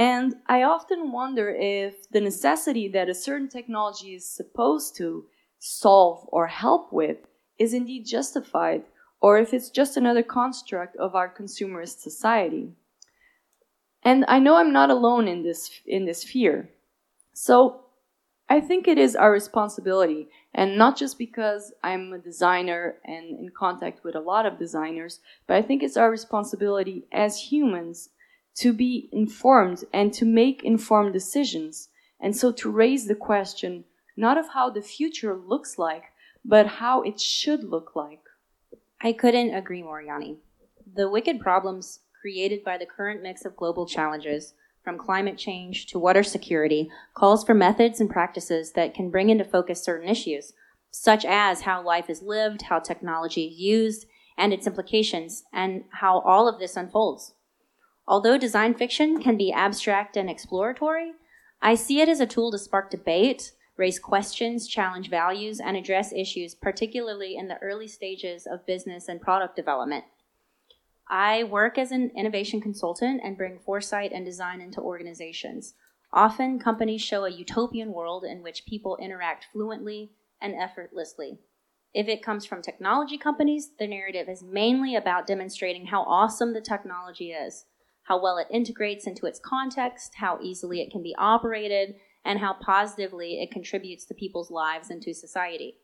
And 0.00 0.36
I 0.46 0.62
often 0.62 1.12
wonder 1.12 1.50
if 1.50 2.08
the 2.08 2.22
necessity 2.22 2.88
that 2.88 3.10
a 3.10 3.14
certain 3.14 3.50
technology 3.50 4.14
is 4.14 4.26
supposed 4.26 4.96
to 4.96 5.26
solve 5.58 6.26
or 6.32 6.46
help 6.46 6.90
with 6.90 7.18
is 7.58 7.74
indeed 7.74 8.06
justified, 8.06 8.84
or 9.20 9.36
if 9.36 9.52
it's 9.52 9.68
just 9.68 9.98
another 9.98 10.22
construct 10.22 10.96
of 10.96 11.14
our 11.14 11.28
consumerist 11.28 11.98
society. 11.98 12.70
And 14.02 14.24
I 14.26 14.38
know 14.38 14.56
I'm 14.56 14.72
not 14.72 14.88
alone 14.88 15.28
in 15.28 15.42
this, 15.42 15.70
in 15.84 16.06
this 16.06 16.24
fear. 16.24 16.70
So 17.34 17.84
I 18.48 18.62
think 18.62 18.88
it 18.88 18.96
is 18.96 19.14
our 19.14 19.30
responsibility, 19.30 20.28
and 20.54 20.78
not 20.78 20.96
just 20.96 21.18
because 21.18 21.74
I'm 21.84 22.14
a 22.14 22.18
designer 22.18 22.96
and 23.04 23.38
in 23.38 23.50
contact 23.50 24.02
with 24.02 24.14
a 24.14 24.20
lot 24.20 24.46
of 24.46 24.58
designers, 24.58 25.20
but 25.46 25.58
I 25.58 25.62
think 25.62 25.82
it's 25.82 25.98
our 25.98 26.10
responsibility 26.10 27.04
as 27.12 27.52
humans 27.52 28.08
to 28.60 28.72
be 28.72 29.08
informed 29.12 29.84
and 29.92 30.12
to 30.14 30.24
make 30.24 30.64
informed 30.64 31.12
decisions. 31.12 31.88
And 32.20 32.36
so 32.36 32.52
to 32.52 32.70
raise 32.70 33.06
the 33.06 33.14
question 33.14 33.84
not 34.16 34.36
of 34.36 34.50
how 34.50 34.68
the 34.68 34.82
future 34.82 35.34
looks 35.34 35.78
like, 35.78 36.04
but 36.44 36.66
how 36.66 37.00
it 37.02 37.18
should 37.18 37.64
look 37.64 37.96
like. 37.96 38.20
I 39.00 39.12
couldn't 39.12 39.54
agree 39.54 39.82
more, 39.82 40.02
Yanni. 40.02 40.36
The 40.94 41.08
wicked 41.08 41.40
problems 41.40 42.00
created 42.20 42.62
by 42.62 42.76
the 42.76 42.84
current 42.84 43.22
mix 43.22 43.46
of 43.46 43.56
global 43.56 43.86
challenges, 43.86 44.52
from 44.84 44.98
climate 44.98 45.38
change 45.38 45.86
to 45.86 45.98
water 45.98 46.22
security, 46.22 46.90
calls 47.14 47.44
for 47.44 47.54
methods 47.54 47.98
and 47.98 48.10
practices 48.10 48.72
that 48.72 48.92
can 48.92 49.10
bring 49.10 49.30
into 49.30 49.44
focus 49.44 49.82
certain 49.82 50.08
issues, 50.08 50.52
such 50.90 51.24
as 51.24 51.62
how 51.62 51.82
life 51.82 52.10
is 52.10 52.20
lived, 52.20 52.62
how 52.62 52.78
technology 52.78 53.46
is 53.46 53.58
used, 53.58 54.06
and 54.36 54.52
its 54.52 54.66
implications, 54.66 55.44
and 55.52 55.84
how 55.92 56.20
all 56.20 56.46
of 56.46 56.58
this 56.58 56.76
unfolds. 56.76 57.32
Although 58.10 58.38
design 58.38 58.74
fiction 58.74 59.22
can 59.22 59.36
be 59.36 59.52
abstract 59.52 60.16
and 60.16 60.28
exploratory, 60.28 61.12
I 61.62 61.76
see 61.76 62.00
it 62.00 62.08
as 62.08 62.18
a 62.18 62.26
tool 62.26 62.50
to 62.50 62.58
spark 62.58 62.90
debate, 62.90 63.52
raise 63.76 64.00
questions, 64.00 64.66
challenge 64.66 65.08
values, 65.08 65.60
and 65.60 65.76
address 65.76 66.12
issues, 66.12 66.56
particularly 66.56 67.36
in 67.36 67.46
the 67.46 67.62
early 67.62 67.86
stages 67.86 68.48
of 68.48 68.66
business 68.66 69.06
and 69.06 69.20
product 69.20 69.54
development. 69.54 70.06
I 71.08 71.44
work 71.44 71.78
as 71.78 71.92
an 71.92 72.10
innovation 72.16 72.60
consultant 72.60 73.20
and 73.22 73.38
bring 73.38 73.60
foresight 73.60 74.10
and 74.12 74.24
design 74.24 74.60
into 74.60 74.80
organizations. 74.80 75.74
Often, 76.12 76.58
companies 76.58 77.02
show 77.02 77.26
a 77.26 77.30
utopian 77.30 77.92
world 77.92 78.24
in 78.24 78.42
which 78.42 78.66
people 78.66 78.98
interact 79.00 79.46
fluently 79.52 80.10
and 80.40 80.56
effortlessly. 80.56 81.38
If 81.94 82.08
it 82.08 82.24
comes 82.24 82.44
from 82.44 82.60
technology 82.60 83.18
companies, 83.18 83.70
the 83.78 83.86
narrative 83.86 84.28
is 84.28 84.42
mainly 84.42 84.96
about 84.96 85.28
demonstrating 85.28 85.86
how 85.86 86.02
awesome 86.02 86.54
the 86.54 86.60
technology 86.60 87.30
is, 87.30 87.66
how 88.10 88.20
well 88.20 88.38
it 88.38 88.48
integrates 88.50 89.06
into 89.06 89.24
its 89.24 89.38
context, 89.38 90.16
how 90.16 90.36
easily 90.42 90.80
it 90.80 90.90
can 90.90 91.00
be 91.00 91.14
operated, 91.16 91.94
and 92.24 92.40
how 92.40 92.52
positively 92.52 93.40
it 93.40 93.52
contributes 93.52 94.04
to 94.04 94.14
people's 94.14 94.50
lives 94.50 94.90
and 94.90 95.00
to 95.00 95.14
society. 95.14 95.76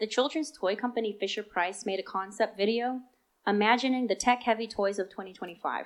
The 0.00 0.06
children's 0.06 0.50
toy 0.50 0.74
company 0.74 1.14
Fisher 1.20 1.42
Price 1.42 1.84
made 1.84 2.00
a 2.00 2.02
concept 2.02 2.56
video 2.56 3.02
imagining 3.46 4.06
the 4.06 4.14
tech 4.14 4.42
heavy 4.42 4.66
toys 4.66 4.98
of 4.98 5.10
2025. 5.10 5.84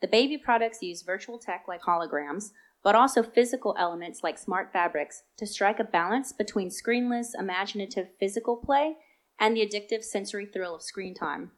The 0.00 0.08
baby 0.08 0.38
products 0.38 0.80
use 0.80 1.02
virtual 1.02 1.38
tech 1.38 1.66
like 1.68 1.82
holograms, 1.82 2.52
but 2.82 2.94
also 2.94 3.22
physical 3.22 3.76
elements 3.78 4.22
like 4.22 4.38
smart 4.38 4.72
fabrics 4.72 5.24
to 5.36 5.46
strike 5.46 5.80
a 5.80 5.84
balance 5.84 6.32
between 6.32 6.70
screenless, 6.70 7.38
imaginative 7.38 8.08
physical 8.18 8.56
play 8.56 8.96
and 9.38 9.54
the 9.54 9.66
addictive 9.66 10.02
sensory 10.02 10.46
thrill 10.46 10.74
of 10.74 10.82
screen 10.82 11.14
time. 11.14 11.50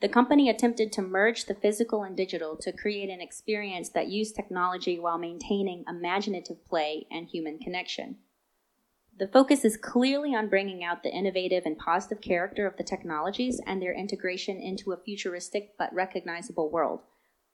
The 0.00 0.08
company 0.08 0.48
attempted 0.48 0.92
to 0.92 1.02
merge 1.02 1.44
the 1.44 1.54
physical 1.54 2.02
and 2.02 2.16
digital 2.16 2.56
to 2.56 2.72
create 2.72 3.10
an 3.10 3.20
experience 3.20 3.90
that 3.90 4.08
used 4.08 4.34
technology 4.34 4.98
while 4.98 5.18
maintaining 5.18 5.84
imaginative 5.86 6.64
play 6.64 7.06
and 7.10 7.28
human 7.28 7.58
connection. 7.58 8.16
The 9.18 9.28
focus 9.28 9.66
is 9.66 9.76
clearly 9.76 10.34
on 10.34 10.48
bringing 10.48 10.82
out 10.82 11.02
the 11.02 11.14
innovative 11.14 11.66
and 11.66 11.76
positive 11.76 12.22
character 12.22 12.66
of 12.66 12.78
the 12.78 12.84
technologies 12.84 13.60
and 13.66 13.82
their 13.82 13.92
integration 13.92 14.56
into 14.56 14.92
a 14.92 14.96
futuristic 14.96 15.76
but 15.78 15.92
recognizable 15.92 16.70
world. 16.70 17.00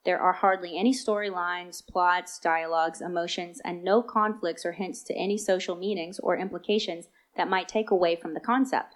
There 0.05 0.21
are 0.21 0.35
hardly 0.35 0.79
any 0.79 0.95
storylines, 0.95 1.85
plots, 1.85 2.39
dialogues, 2.39 3.01
emotions, 3.01 3.61
and 3.65 3.83
no 3.83 4.03
conflicts 4.03 4.65
or 4.65 4.71
hints 4.71 5.03
to 5.05 5.15
any 5.15 5.37
social 5.37 5.75
meanings 5.75 6.21
or 6.21 6.37
implications 6.37 7.09
that 7.37 7.51
might 7.51 7.67
take 7.67 7.91
away 7.91 8.15
from 8.15 8.35
the 8.35 8.41
concept. 8.41 8.96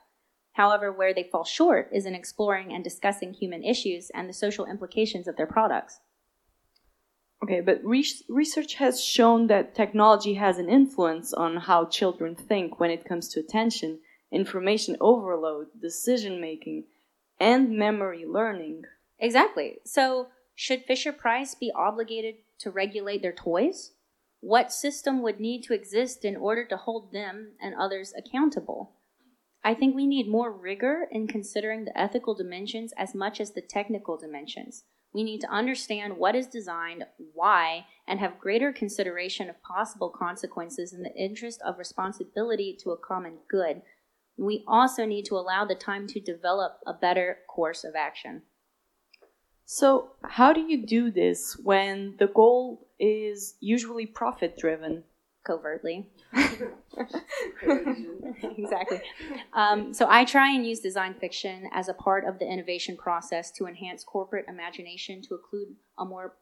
However, 0.52 0.92
where 0.92 1.14
they 1.14 1.22
fall 1.22 1.44
short 1.44 1.88
is 1.92 2.06
in 2.06 2.14
exploring 2.14 2.72
and 2.72 2.82
discussing 2.82 3.32
human 3.32 3.62
issues 3.62 4.10
and 4.10 4.28
the 4.28 4.32
social 4.32 4.66
implications 4.66 5.28
of 5.28 5.36
their 5.36 5.46
products. 5.46 6.00
Okay, 7.42 7.60
but 7.60 7.80
re- 7.82 8.04
research 8.28 8.74
has 8.74 9.02
shown 9.02 9.46
that 9.46 9.74
technology 9.74 10.34
has 10.34 10.58
an 10.58 10.68
influence 10.68 11.32
on 11.32 11.56
how 11.56 11.86
children 11.86 12.34
think 12.34 12.78
when 12.78 12.90
it 12.90 13.06
comes 13.06 13.28
to 13.28 13.40
attention, 13.40 14.00
information 14.30 14.96
overload, 15.00 15.68
decision 15.80 16.40
making, 16.40 16.84
and 17.40 17.70
memory 17.70 18.26
learning. 18.26 18.82
Exactly. 19.18 19.78
So, 19.84 20.28
should 20.54 20.84
Fisher 20.84 21.12
Price 21.12 21.54
be 21.54 21.72
obligated 21.74 22.36
to 22.58 22.70
regulate 22.70 23.22
their 23.22 23.32
toys? 23.32 23.92
What 24.40 24.72
system 24.72 25.22
would 25.22 25.40
need 25.40 25.62
to 25.64 25.74
exist 25.74 26.24
in 26.24 26.36
order 26.36 26.66
to 26.66 26.76
hold 26.76 27.12
them 27.12 27.52
and 27.60 27.74
others 27.74 28.12
accountable? 28.16 28.92
I 29.62 29.74
think 29.74 29.94
we 29.94 30.06
need 30.06 30.28
more 30.28 30.50
rigor 30.50 31.06
in 31.10 31.26
considering 31.26 31.84
the 31.84 31.98
ethical 31.98 32.34
dimensions 32.34 32.92
as 32.96 33.14
much 33.14 33.40
as 33.40 33.52
the 33.52 33.60
technical 33.60 34.16
dimensions. 34.16 34.84
We 35.12 35.22
need 35.24 35.40
to 35.40 35.50
understand 35.50 36.16
what 36.16 36.34
is 36.34 36.46
designed, 36.46 37.04
why, 37.34 37.86
and 38.06 38.20
have 38.20 38.38
greater 38.38 38.72
consideration 38.72 39.50
of 39.50 39.62
possible 39.62 40.08
consequences 40.08 40.92
in 40.92 41.02
the 41.02 41.14
interest 41.14 41.60
of 41.66 41.78
responsibility 41.78 42.78
to 42.82 42.90
a 42.90 42.96
common 42.96 43.38
good. 43.48 43.82
We 44.38 44.64
also 44.66 45.04
need 45.04 45.26
to 45.26 45.34
allow 45.34 45.66
the 45.66 45.74
time 45.74 46.06
to 46.08 46.20
develop 46.20 46.78
a 46.86 46.94
better 46.94 47.38
course 47.48 47.84
of 47.84 47.94
action. 47.94 48.42
So, 49.66 50.12
how 50.24 50.52
do 50.52 50.60
you 50.60 50.86
do 50.86 51.10
this 51.10 51.56
when 51.62 52.16
the 52.18 52.26
goal 52.26 52.88
is 52.98 53.54
usually 53.60 54.06
profit 54.06 54.56
driven? 54.56 55.04
Covertly. 55.44 56.07
exactly. 58.59 59.00
Um, 59.55 59.94
so 59.94 60.07
I 60.09 60.24
try 60.24 60.50
and 60.53 60.66
use 60.66 60.81
design 60.81 61.14
fiction 61.18 61.68
as 61.72 61.88
a 61.88 61.94
part 61.94 62.26
of 62.26 62.38
the 62.38 62.46
innovation 62.46 62.96
process 62.96 63.50
to 63.53 63.66
enhance 63.66 64.05
corporate 64.05 64.44
imagination 64.48 65.22
to 65.22 65.37
include 65.37 65.76
a 65.98 66.05
more 66.05 66.35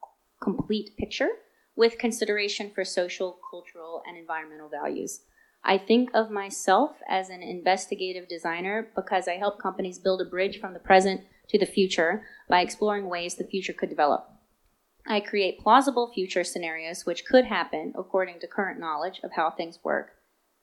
complete 0.43 0.97
picture 0.97 1.29
with 1.77 1.97
consideration 1.99 2.73
for 2.75 2.85
social, 2.85 3.39
cultural, 3.51 4.03
and 4.07 4.19
environmental 4.19 4.69
values. 4.69 5.21
I 5.65 5.79
think 5.79 6.11
of 6.13 6.31
myself 6.31 6.97
as 7.09 7.31
an 7.31 7.43
investigative 7.43 8.29
designer 8.29 8.89
because 8.97 9.29
I 9.29 9.35
help 9.35 9.61
companies 9.61 9.99
build 9.99 10.21
a 10.21 10.25
bridge 10.25 10.59
from 10.61 10.73
the 10.73 10.81
present 10.81 11.21
to 11.51 11.59
the 11.59 11.67
future 11.67 12.25
by 12.49 12.63
exploring 12.63 13.09
ways 13.09 13.37
the 13.37 13.45
future 13.45 13.73
could 13.73 13.91
develop. 13.91 14.38
I 15.11 15.21
create 15.21 15.59
plausible 15.59 16.13
future 16.13 16.45
scenarios 16.45 17.07
which 17.07 17.25
could 17.25 17.47
happen 17.47 17.95
according 17.97 18.41
to 18.41 18.47
current 18.47 18.79
knowledge 18.79 19.21
of 19.25 19.33
how 19.33 19.51
things 19.51 19.79
work, 19.83 20.11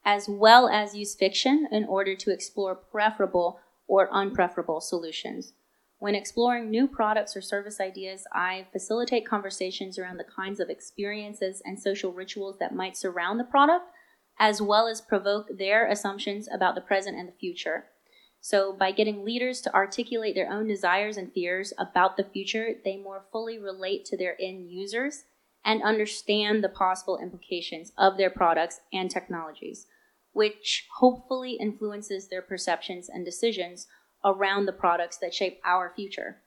as 0.06 0.30
well 0.30 0.70
as 0.70 0.96
use 0.96 1.16
fiction 1.16 1.68
in 1.72 1.84
order 1.86 2.16
to 2.16 2.32
explore 2.32 2.76
preferable 2.76 3.60
or 3.88 4.08
unpreferable 4.10 4.84
solutions. 4.84 5.54
When 5.98 6.14
exploring 6.14 6.70
new 6.70 6.88
products 6.88 7.36
or 7.36 7.42
service 7.42 7.80
ideas, 7.80 8.26
I 8.32 8.68
facilitate 8.72 9.28
conversations 9.28 9.98
around 9.98 10.18
the 10.18 10.26
kinds 10.36 10.60
of 10.60 10.70
experiences 10.70 11.64
and 11.66 11.80
social 11.80 12.12
rituals 12.12 12.60
that 12.60 12.76
might 12.76 12.96
surround 12.96 13.40
the 13.40 13.46
product, 13.46 13.86
as 14.38 14.62
well 14.62 14.88
as 14.88 15.02
provoke 15.02 15.48
their 15.58 15.90
assumptions 15.90 16.48
about 16.54 16.76
the 16.76 16.82
present 16.82 17.18
and 17.18 17.28
the 17.28 17.40
future. 17.40 17.86
So, 18.46 18.72
by 18.72 18.92
getting 18.92 19.26
leaders 19.26 19.60
to 19.62 19.74
articulate 19.74 20.36
their 20.36 20.52
own 20.52 20.68
desires 20.68 21.18
and 21.18 21.34
fears 21.34 21.74
about 21.80 22.16
the 22.16 22.24
future, 22.24 22.76
they 22.86 22.96
more 22.96 23.26
fully 23.32 23.58
relate 23.58 24.06
to 24.06 24.18
their 24.18 24.40
end 24.40 24.70
users 24.70 25.24
and 25.66 25.82
understand 25.82 26.64
the 26.64 26.70
possible 26.70 27.18
implications 27.18 27.92
of 27.98 28.18
their 28.18 28.30
products 28.30 28.82
and 28.94 29.10
technologies, 29.10 29.88
which 30.34 30.86
hopefully 31.00 31.54
influences 31.54 32.28
their 32.28 32.44
perceptions 32.44 33.10
and 33.10 33.26
decisions 33.26 33.88
around 34.24 34.68
the 34.68 34.74
products 34.74 35.18
that 35.18 35.34
shape 35.34 35.60
our 35.66 35.92
future. 35.96 36.44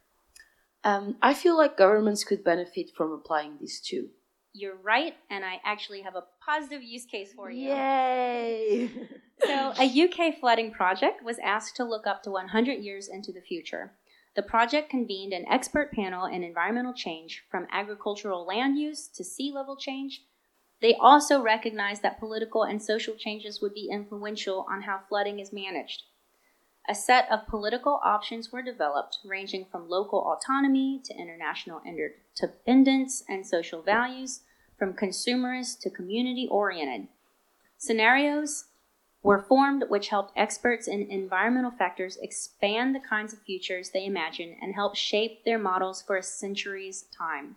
Um, 0.85 1.17
I 1.21 1.35
feel 1.35 1.57
like 1.57 1.77
governments 1.77 2.23
could 2.23 2.45
benefit 2.45 2.91
from 2.97 3.11
applying 3.11 3.59
this 3.61 3.81
too. 3.81 4.11
You're 4.53 4.77
right, 4.77 5.17
and 5.31 5.45
I 5.45 5.61
actually 5.65 6.03
have 6.03 6.15
a 6.15 6.23
positive 6.49 6.83
use 6.83 7.05
case 7.05 7.33
for 7.35 7.51
you. 7.51 7.69
Yay! 7.69 8.91
so, 9.45 9.73
a 9.79 10.05
UK 10.05 10.39
flooding 10.41 10.73
project 10.73 11.23
was 11.23 11.39
asked 11.41 11.77
to 11.77 11.85
look 11.85 12.07
up 12.07 12.23
to 12.23 12.31
100 12.31 12.75
years 12.75 13.09
into 13.09 13.33
the 13.33 13.43
future. 13.43 13.93
The 14.35 14.43
project 14.43 14.89
convened 14.89 15.33
an 15.33 15.45
expert 15.51 15.93
panel 15.93 16.25
in 16.25 16.43
environmental 16.43 16.95
change, 16.95 17.45
from 17.51 17.67
agricultural 17.71 18.47
land 18.47 18.79
use 18.79 19.09
to 19.09 19.25
sea 19.25 19.53
level 19.53 19.77
change. 19.77 20.23
They 20.81 20.95
also 20.95 21.43
recognized 21.43 22.03
that 22.03 22.21
political 22.21 22.63
and 22.63 22.81
social 22.81 23.15
changes 23.15 23.61
would 23.61 23.75
be 23.75 23.91
influential 23.91 24.65
on 24.71 24.83
how 24.83 25.01
flooding 25.09 25.41
is 25.41 25.53
managed. 25.53 26.05
A 26.89 26.95
set 26.95 27.31
of 27.31 27.47
political 27.47 28.01
options 28.03 28.51
were 28.51 28.63
developed, 28.63 29.19
ranging 29.25 29.67
from 29.71 29.91
local 29.91 30.21
autonomy 30.21 31.03
to 31.05 31.15
international 31.15 31.83
interdependence 31.85 33.25
and 33.29 33.47
social 33.47 33.83
values, 33.83 34.41
from 34.79 34.95
consumerist 34.95 35.81
to 35.81 35.91
community 35.91 36.49
oriented. 36.51 37.09
Scenarios 37.77 38.67
were 39.23 39.43
formed 39.43 39.85
which 39.89 40.09
helped 40.09 40.33
experts 40.37 40.87
in 40.87 41.11
environmental 41.11 41.73
factors 41.73 42.17
expand 42.23 42.95
the 42.95 43.01
kinds 43.01 43.33
of 43.33 43.41
futures 43.41 43.91
they 43.91 44.07
imagine 44.07 44.57
and 44.63 44.75
help 44.75 44.95
shape 44.95 45.45
their 45.45 45.59
models 45.59 46.03
for 46.03 46.17
a 46.17 46.23
century's 46.23 47.03
time. 47.17 47.57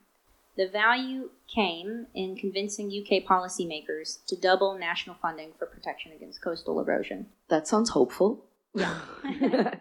The 0.58 0.68
value 0.68 1.30
came 1.48 2.08
in 2.14 2.36
convincing 2.36 2.88
UK 2.88 3.24
policymakers 3.24 4.26
to 4.26 4.36
double 4.36 4.78
national 4.78 5.16
funding 5.22 5.52
for 5.58 5.66
protection 5.66 6.12
against 6.12 6.42
coastal 6.42 6.80
erosion. 6.80 7.28
That 7.48 7.68
sounds 7.68 7.90
hopeful. 7.90 8.44
Yeah. 8.74 9.00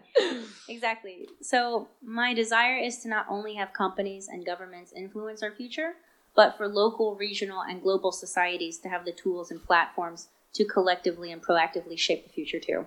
exactly. 0.69 1.27
So, 1.41 1.89
my 2.01 2.33
desire 2.33 2.77
is 2.77 2.99
to 2.99 3.09
not 3.09 3.25
only 3.29 3.55
have 3.55 3.73
companies 3.73 4.27
and 4.27 4.45
governments 4.45 4.93
influence 4.95 5.43
our 5.43 5.51
future, 5.51 5.93
but 6.35 6.57
for 6.57 6.67
local, 6.67 7.15
regional, 7.15 7.61
and 7.61 7.81
global 7.81 8.11
societies 8.11 8.77
to 8.79 8.89
have 8.89 9.05
the 9.05 9.11
tools 9.11 9.51
and 9.51 9.63
platforms 9.63 10.29
to 10.53 10.65
collectively 10.65 11.31
and 11.31 11.41
proactively 11.43 11.97
shape 11.97 12.23
the 12.25 12.33
future 12.33 12.59
too. 12.59 12.85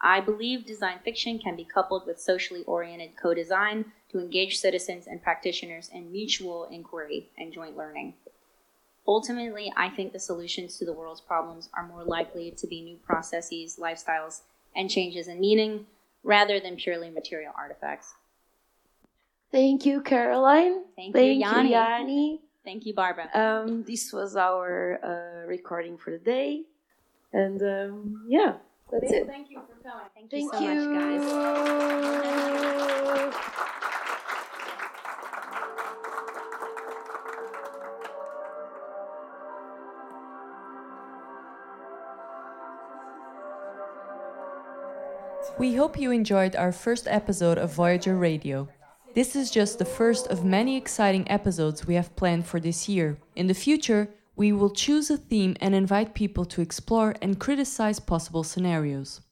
I 0.00 0.20
believe 0.20 0.66
design 0.66 0.98
fiction 1.02 1.38
can 1.38 1.56
be 1.56 1.64
coupled 1.64 2.06
with 2.06 2.20
socially 2.20 2.64
oriented 2.64 3.16
co 3.20 3.34
design 3.34 3.92
to 4.10 4.20
engage 4.20 4.58
citizens 4.58 5.06
and 5.06 5.22
practitioners 5.22 5.88
in 5.92 6.12
mutual 6.12 6.64
inquiry 6.70 7.30
and 7.38 7.52
joint 7.52 7.76
learning. 7.76 8.14
Ultimately, 9.08 9.72
I 9.76 9.88
think 9.88 10.12
the 10.12 10.18
solutions 10.18 10.78
to 10.78 10.84
the 10.84 10.92
world's 10.92 11.20
problems 11.20 11.70
are 11.74 11.86
more 11.86 12.04
likely 12.04 12.50
to 12.50 12.66
be 12.66 12.82
new 12.82 12.96
processes, 12.96 13.78
lifestyles, 13.80 14.42
and 14.74 14.90
changes 14.90 15.28
in 15.28 15.40
meaning 15.40 15.86
rather 16.22 16.58
than 16.58 16.76
purely 16.76 17.08
material 17.08 17.52
artifacts. 17.56 18.14
Thank 19.52 19.86
you, 19.86 20.02
Caroline. 20.02 20.82
Thank, 20.96 21.14
Thank 21.14 21.16
you, 21.16 21.32
Yanni. 21.32 21.68
you, 21.68 21.74
Yanni. 21.74 22.40
Thank 22.66 22.84
you, 22.84 22.94
Barbara. 22.94 23.30
Um, 23.32 23.84
this 23.84 24.12
was 24.12 24.36
our 24.36 24.98
uh, 25.00 25.46
recording 25.46 25.96
for 25.96 26.10
the 26.10 26.18
day. 26.18 26.64
And 27.32 27.62
um, 27.62 28.26
yeah, 28.28 28.54
that's 28.90 29.12
it. 29.12 29.28
Thank 29.28 29.50
you 29.50 29.60
for 29.60 29.76
coming. 29.88 30.06
Thank 30.12 30.32
you 30.32 30.50
so 30.50 30.58
you. 30.58 30.90
much, 30.90 30.98
guys. 30.98 31.22
We 45.56 45.76
hope 45.76 45.96
you 45.96 46.10
enjoyed 46.10 46.56
our 46.56 46.72
first 46.72 47.06
episode 47.06 47.58
of 47.58 47.72
Voyager 47.72 48.16
Radio. 48.16 48.68
This 49.16 49.34
is 49.34 49.50
just 49.50 49.78
the 49.78 49.86
first 49.86 50.26
of 50.26 50.44
many 50.44 50.76
exciting 50.76 51.26
episodes 51.30 51.86
we 51.86 51.94
have 51.94 52.14
planned 52.16 52.46
for 52.46 52.60
this 52.60 52.86
year. 52.86 53.16
In 53.34 53.46
the 53.46 53.54
future, 53.54 54.10
we 54.36 54.52
will 54.52 54.68
choose 54.68 55.08
a 55.08 55.16
theme 55.16 55.56
and 55.58 55.74
invite 55.74 56.12
people 56.12 56.44
to 56.44 56.60
explore 56.60 57.14
and 57.22 57.40
criticize 57.40 57.98
possible 57.98 58.44
scenarios. 58.44 59.22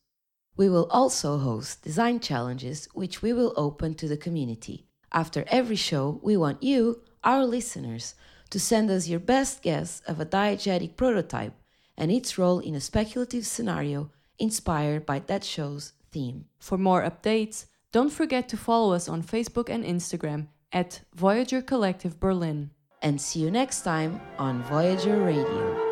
We 0.57 0.71
will 0.71 0.87
also 0.91 1.37
host 1.37 1.83
design 1.83 2.21
challenges, 2.21 2.89
which 2.95 3.21
we 3.21 3.35
will 3.35 3.53
open 3.59 3.93
to 3.97 4.09
the 4.09 4.17
community. 4.17 4.87
After 5.13 5.45
every 5.49 5.77
show, 5.77 6.19
we 6.23 6.35
want 6.35 6.63
you, 6.63 7.03
our 7.23 7.45
listeners, 7.45 8.15
to 8.49 8.59
send 8.59 8.91
us 8.91 9.07
your 9.07 9.21
best 9.21 9.61
guess 9.61 10.01
of 10.07 10.19
a 10.19 10.25
diegetic 10.25 10.97
prototype 10.97 11.53
and 11.95 12.11
its 12.11 12.39
role 12.39 12.61
in 12.61 12.75
a 12.75 12.81
speculative 12.81 13.45
scenario 13.45 14.11
inspired 14.39 15.05
by 15.05 15.19
that 15.19 15.45
show's 15.45 15.93
theme. 16.11 16.47
For 16.59 16.79
more 16.79 17.03
updates, 17.03 17.67
don't 17.95 18.11
forget 18.11 18.49
to 18.49 18.57
follow 18.57 18.93
us 18.93 19.09
on 19.09 19.23
Facebook 19.23 19.69
and 19.69 19.85
Instagram 19.85 20.49
at 20.73 21.01
Voyager 21.15 21.63
Collective 21.63 22.19
Berlin. 22.19 22.71
And 23.03 23.21
see 23.21 23.39
you 23.39 23.53
next 23.53 23.83
time 23.83 24.21
on 24.37 24.65
Voyager 24.65 25.23
Radio. 25.23 25.84